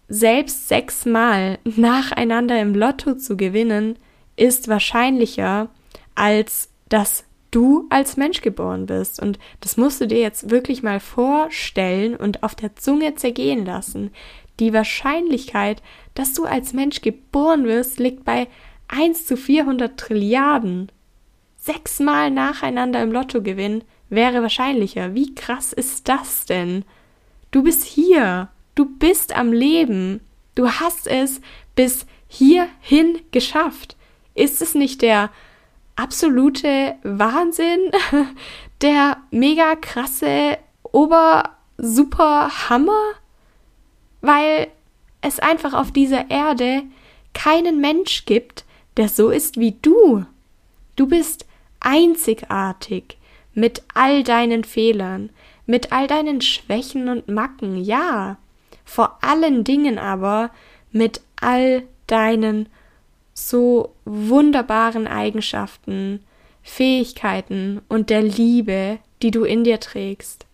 selbst 0.09 0.67
sechsmal 0.67 1.59
nacheinander 1.63 2.59
im 2.61 2.75
Lotto 2.75 3.15
zu 3.15 3.37
gewinnen, 3.37 3.97
ist 4.35 4.67
wahrscheinlicher, 4.67 5.69
als 6.15 6.69
dass 6.89 7.23
du 7.51 7.85
als 7.89 8.17
Mensch 8.17 8.41
geboren 8.41 8.89
wirst. 8.89 9.21
Und 9.21 9.39
das 9.61 9.77
musst 9.77 10.01
du 10.01 10.07
dir 10.07 10.19
jetzt 10.19 10.49
wirklich 10.49 10.83
mal 10.83 10.99
vorstellen 10.99 12.15
und 12.15 12.43
auf 12.43 12.55
der 12.55 12.75
Zunge 12.75 13.15
zergehen 13.15 13.65
lassen. 13.65 14.11
Die 14.59 14.73
Wahrscheinlichkeit, 14.73 15.81
dass 16.15 16.33
du 16.33 16.45
als 16.45 16.73
Mensch 16.73 17.01
geboren 17.01 17.65
wirst, 17.65 17.99
liegt 17.99 18.25
bei 18.25 18.47
1 18.87 19.25
zu 19.25 19.37
400 19.37 19.97
Trilliarden. 19.97 20.91
Sechsmal 21.57 22.31
nacheinander 22.31 23.01
im 23.01 23.11
Lotto 23.11 23.41
gewinnen 23.41 23.83
wäre 24.09 24.41
wahrscheinlicher. 24.41 25.13
Wie 25.13 25.35
krass 25.35 25.73
ist 25.73 26.07
das 26.07 26.45
denn? 26.45 26.85
Du 27.51 27.63
bist 27.63 27.83
hier. 27.83 28.49
Du 28.75 28.85
bist 28.85 29.35
am 29.35 29.51
Leben. 29.51 30.21
Du 30.55 30.69
hast 30.69 31.07
es 31.07 31.41
bis 31.75 32.05
hierhin 32.27 33.19
geschafft. 33.31 33.95
Ist 34.33 34.61
es 34.61 34.75
nicht 34.75 35.01
der 35.01 35.29
absolute 35.97 36.95
Wahnsinn? 37.03 37.91
Der 38.81 39.17
mega 39.31 39.75
krasse 39.75 40.57
Ober-Super-Hammer? 40.83 43.15
Weil 44.21 44.67
es 45.21 45.39
einfach 45.39 45.73
auf 45.73 45.91
dieser 45.91 46.29
Erde 46.29 46.83
keinen 47.33 47.81
Mensch 47.81 48.25
gibt, 48.25 48.63
der 48.95 49.09
so 49.09 49.29
ist 49.29 49.59
wie 49.59 49.75
du. 49.81 50.25
Du 50.95 51.07
bist 51.07 51.45
einzigartig 51.79 53.17
mit 53.53 53.83
all 53.93 54.23
deinen 54.23 54.63
Fehlern, 54.63 55.31
mit 55.65 55.91
all 55.91 56.07
deinen 56.07 56.39
Schwächen 56.41 57.09
und 57.09 57.27
Macken, 57.27 57.83
ja 57.83 58.37
vor 58.87 59.19
allen 59.21 59.65
Dingen 59.65 59.99
aber 59.99 60.49
mit 60.91 61.21
all 61.39 61.83
deinen 62.07 62.69
so 63.37 63.93
wunderbaren 64.03 65.05
Eigenschaften, 65.05 66.23
Fähigkeiten 66.63 67.81
und 67.87 68.09
der 68.09 68.23
Liebe, 68.23 68.97
die 69.21 69.29
du 69.29 69.43
in 69.43 69.63
dir 69.63 69.79
trägst. 69.79 70.47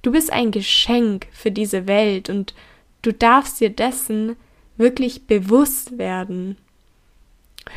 Du 0.00 0.12
bist 0.12 0.32
ein 0.32 0.50
Geschenk 0.50 1.26
für 1.32 1.50
diese 1.50 1.86
Welt 1.86 2.30
und 2.30 2.54
du 3.02 3.12
darfst 3.12 3.60
dir 3.60 3.68
dessen 3.68 4.36
wirklich 4.78 5.26
bewusst 5.26 5.98
werden. 5.98 6.56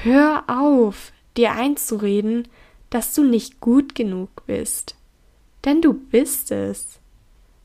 Hör 0.02 0.46
auf, 0.48 1.12
dir 1.36 1.52
einzureden, 1.52 2.48
dass 2.90 3.14
du 3.14 3.24
nicht 3.24 3.60
gut 3.60 3.96
genug 3.96 4.46
bist, 4.48 4.96
denn 5.66 5.82
du 5.82 5.94
bist 5.94 6.52
es. 6.52 7.00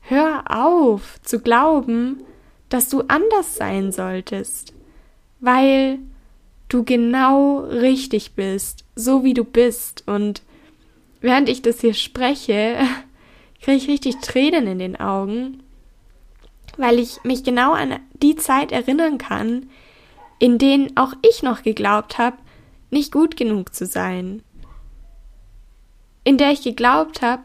Hör 0.01 0.43
auf 0.49 1.21
zu 1.21 1.39
glauben, 1.39 2.23
dass 2.67 2.89
du 2.89 3.03
anders 3.07 3.55
sein 3.55 3.93
solltest, 3.93 4.73
weil 5.39 5.99
du 6.69 6.83
genau 6.83 7.59
richtig 7.59 8.33
bist, 8.33 8.85
so 8.95 9.23
wie 9.23 9.33
du 9.33 9.43
bist. 9.43 10.03
Und 10.07 10.41
während 11.21 11.49
ich 11.49 11.61
das 11.61 11.81
hier 11.81 11.93
spreche, 11.93 12.77
kriege 13.61 13.77
ich 13.77 13.87
richtig 13.87 14.17
Tränen 14.17 14.67
in 14.67 14.79
den 14.79 14.99
Augen, 14.99 15.63
weil 16.77 16.99
ich 16.99 17.23
mich 17.23 17.43
genau 17.43 17.73
an 17.73 17.99
die 18.21 18.35
Zeit 18.35 18.71
erinnern 18.71 19.17
kann, 19.17 19.69
in 20.39 20.57
denen 20.57 20.95
auch 20.97 21.13
ich 21.27 21.41
noch 21.41 21.63
geglaubt 21.63 22.17
habe, 22.17 22.37
nicht 22.89 23.11
gut 23.11 23.37
genug 23.37 23.73
zu 23.73 23.85
sein. 23.85 24.43
In 26.23 26.37
der 26.37 26.51
ich 26.51 26.61
geglaubt 26.61 27.21
habe, 27.21 27.43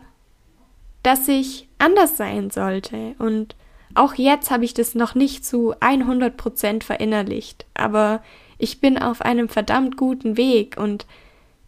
dass 1.02 1.28
ich 1.28 1.68
anders 1.78 2.16
sein 2.16 2.50
sollte. 2.50 3.14
Und 3.18 3.56
auch 3.94 4.14
jetzt 4.14 4.50
habe 4.50 4.64
ich 4.64 4.74
das 4.74 4.94
noch 4.94 5.14
nicht 5.14 5.44
zu 5.44 5.74
100 5.80 6.36
Prozent 6.36 6.84
verinnerlicht. 6.84 7.66
Aber 7.74 8.22
ich 8.58 8.80
bin 8.80 8.98
auf 8.98 9.22
einem 9.22 9.48
verdammt 9.48 9.96
guten 9.96 10.36
Weg 10.36 10.76
und 10.76 11.06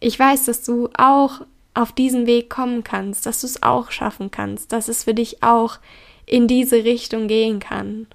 ich 0.01 0.19
weiß, 0.19 0.47
dass 0.47 0.63
du 0.63 0.89
auch 0.97 1.43
auf 1.75 1.93
diesen 1.93 2.27
Weg 2.27 2.51
kommen 2.51 2.85
kannst, 2.85 3.27
dass 3.27 3.41
du 3.41 3.47
es 3.47 3.63
auch 3.63 3.91
schaffen 3.91 4.31
kannst, 4.31 4.73
dass 4.73 4.89
es 4.89 5.05
für 5.05 5.15
dich 5.15 5.43
auch 5.43 5.79
in 6.27 6.47
diese 6.47 6.85
Richtung 6.85 7.27
gehen 7.27 7.59
kann. 7.59 8.07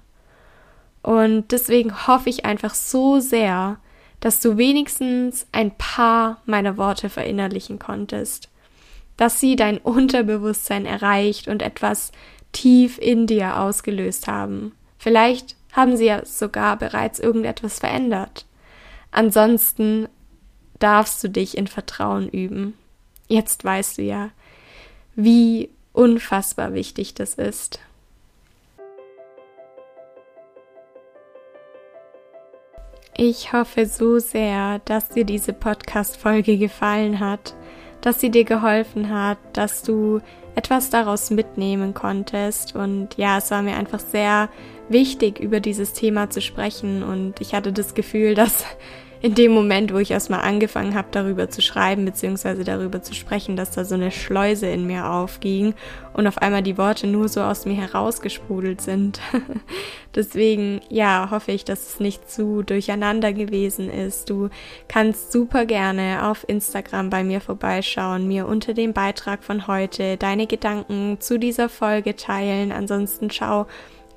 Und 1.02 1.52
deswegen 1.52 2.06
hoffe 2.06 2.28
ich 2.30 2.44
einfach 2.44 2.74
so 2.74 3.20
sehr, 3.20 3.78
dass 4.20 4.40
du 4.40 4.56
wenigstens 4.58 5.46
ein 5.52 5.76
paar 5.76 6.42
meiner 6.44 6.76
Worte 6.76 7.08
verinnerlichen 7.08 7.78
konntest, 7.78 8.48
dass 9.16 9.40
sie 9.40 9.56
dein 9.56 9.78
Unterbewusstsein 9.78 10.86
erreicht 10.86 11.48
und 11.48 11.62
etwas 11.62 12.12
tief 12.52 12.98
in 12.98 13.26
dir 13.26 13.58
ausgelöst 13.60 14.28
haben. 14.28 14.72
Vielleicht 14.98 15.56
haben 15.72 15.96
sie 15.96 16.06
ja 16.06 16.24
sogar 16.24 16.76
bereits 16.76 17.18
irgendetwas 17.18 17.78
verändert. 17.78 18.44
Ansonsten 19.10 20.08
darfst 20.78 21.22
du 21.22 21.28
dich 21.28 21.56
in 21.56 21.66
Vertrauen 21.66 22.28
üben. 22.28 22.74
Jetzt 23.28 23.64
weißt 23.64 23.98
du 23.98 24.02
ja, 24.02 24.30
wie 25.14 25.68
unfassbar 25.92 26.74
wichtig 26.74 27.14
das 27.14 27.34
ist. 27.34 27.80
Ich 33.16 33.52
hoffe 33.52 33.84
so 33.84 34.18
sehr, 34.18 34.80
dass 34.86 35.10
dir 35.10 35.24
diese 35.24 35.52
Podcast-Folge 35.52 36.56
gefallen 36.56 37.20
hat, 37.20 37.54
dass 38.00 38.18
sie 38.18 38.30
dir 38.30 38.44
geholfen 38.44 39.10
hat, 39.10 39.36
dass 39.52 39.82
du 39.82 40.20
etwas 40.54 40.88
daraus 40.88 41.30
mitnehmen 41.30 41.92
konntest. 41.92 42.74
Und 42.74 43.18
ja, 43.18 43.36
es 43.38 43.50
war 43.50 43.60
mir 43.60 43.76
einfach 43.76 44.00
sehr 44.00 44.48
wichtig, 44.90 45.40
über 45.40 45.60
dieses 45.60 45.92
Thema 45.92 46.30
zu 46.30 46.40
sprechen. 46.40 47.02
Und 47.02 47.40
ich 47.40 47.54
hatte 47.54 47.72
das 47.72 47.94
Gefühl, 47.94 48.34
dass 48.34 48.64
in 49.22 49.34
dem 49.34 49.52
Moment, 49.52 49.92
wo 49.92 49.98
ich 49.98 50.10
erstmal 50.10 50.40
angefangen 50.40 50.94
habe, 50.94 51.08
darüber 51.10 51.50
zu 51.50 51.60
schreiben, 51.60 52.06
beziehungsweise 52.06 52.64
darüber 52.64 53.02
zu 53.02 53.14
sprechen, 53.14 53.54
dass 53.54 53.70
da 53.72 53.84
so 53.84 53.94
eine 53.94 54.10
Schleuse 54.10 54.66
in 54.66 54.86
mir 54.86 55.10
aufging 55.10 55.74
und 56.14 56.26
auf 56.26 56.38
einmal 56.38 56.62
die 56.62 56.78
Worte 56.78 57.06
nur 57.06 57.28
so 57.28 57.42
aus 57.42 57.66
mir 57.66 57.74
herausgesprudelt 57.74 58.80
sind. 58.80 59.20
Deswegen, 60.14 60.80
ja, 60.88 61.28
hoffe 61.30 61.52
ich, 61.52 61.66
dass 61.66 61.86
es 61.86 62.00
nicht 62.00 62.30
zu 62.30 62.62
durcheinander 62.62 63.34
gewesen 63.34 63.90
ist. 63.90 64.30
Du 64.30 64.48
kannst 64.88 65.32
super 65.32 65.66
gerne 65.66 66.26
auf 66.26 66.48
Instagram 66.48 67.10
bei 67.10 67.22
mir 67.22 67.42
vorbeischauen, 67.42 68.26
mir 68.26 68.46
unter 68.46 68.72
dem 68.72 68.94
Beitrag 68.94 69.44
von 69.44 69.66
heute 69.66 70.16
deine 70.16 70.46
Gedanken 70.46 71.18
zu 71.20 71.38
dieser 71.38 71.68
Folge 71.68 72.16
teilen. 72.16 72.72
Ansonsten 72.72 73.30
schau 73.30 73.66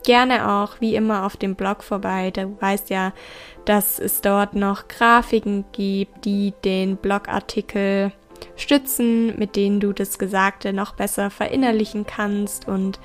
gerne 0.04 0.50
auch 0.52 0.80
wie 0.80 0.96
immer 0.96 1.26
auf 1.26 1.38
dem 1.38 1.56
Blog 1.56 1.84
vorbei. 1.84 2.32
Du 2.32 2.56
weißt 2.60 2.90
ja, 2.90 3.14
dass 3.66 4.00
es 4.00 4.22
dort 4.22 4.56
noch 4.56 4.88
Grafiken 4.88 5.66
gibt, 5.72 6.26
die 6.26 6.54
den 6.64 6.98
Blogartikel 6.98 8.12
stützen, 8.56 9.38
mit 9.38 9.56
denen 9.56 9.80
du 9.80 9.94
das 9.94 10.20
Gesagte 10.20 10.74
noch 10.74 10.96
besser 10.96 11.30
verinnerlichen 11.30 12.06
kannst 12.06 12.68
und 12.68 13.00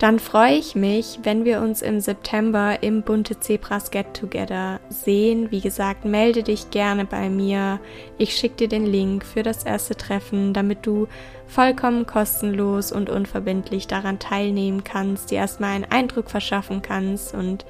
dann 0.00 0.18
freue 0.18 0.54
ich 0.54 0.74
mich, 0.74 1.20
wenn 1.24 1.44
wir 1.44 1.60
uns 1.60 1.82
im 1.82 2.00
September 2.00 2.82
im 2.82 3.02
Bunte 3.02 3.38
Zebras 3.38 3.90
Get 3.90 4.14
Together 4.14 4.80
sehen. 4.88 5.50
Wie 5.50 5.60
gesagt, 5.60 6.06
melde 6.06 6.42
dich 6.42 6.70
gerne 6.70 7.04
bei 7.04 7.28
mir. 7.28 7.80
Ich 8.16 8.34
schicke 8.34 8.56
dir 8.56 8.68
den 8.68 8.86
Link 8.86 9.26
für 9.26 9.42
das 9.42 9.62
erste 9.62 9.94
Treffen, 9.94 10.54
damit 10.54 10.86
du 10.86 11.06
vollkommen 11.46 12.06
kostenlos 12.06 12.92
und 12.92 13.10
unverbindlich 13.10 13.88
daran 13.88 14.18
teilnehmen 14.18 14.84
kannst, 14.84 15.30
dir 15.30 15.36
erstmal 15.36 15.74
einen 15.74 15.84
Eindruck 15.84 16.30
verschaffen 16.30 16.80
kannst. 16.80 17.34
Und 17.34 17.66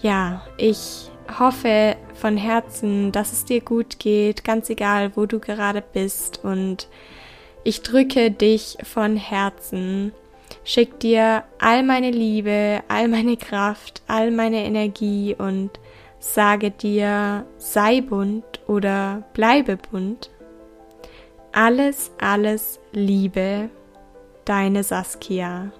ja, 0.00 0.42
ich 0.56 1.12
hoffe 1.38 1.94
von 2.14 2.36
Herzen, 2.36 3.12
dass 3.12 3.32
es 3.32 3.44
dir 3.44 3.60
gut 3.60 4.00
geht, 4.00 4.42
ganz 4.42 4.68
egal, 4.68 5.12
wo 5.14 5.26
du 5.26 5.38
gerade 5.38 5.80
bist. 5.92 6.40
Und 6.42 6.88
ich 7.62 7.82
drücke 7.82 8.32
dich 8.32 8.78
von 8.82 9.14
Herzen 9.14 10.10
schick 10.64 11.00
dir 11.00 11.44
all 11.58 11.82
meine 11.82 12.10
Liebe, 12.10 12.82
all 12.88 13.08
meine 13.08 13.36
Kraft, 13.36 14.02
all 14.06 14.30
meine 14.30 14.64
Energie 14.64 15.34
und 15.36 15.70
sage 16.18 16.70
dir, 16.70 17.44
sei 17.58 18.00
bunt 18.00 18.60
oder 18.66 19.24
bleibe 19.34 19.76
bunt. 19.76 20.30
Alles, 21.52 22.12
alles 22.20 22.80
Liebe, 22.92 23.68
deine 24.44 24.84
Saskia. 24.84 25.72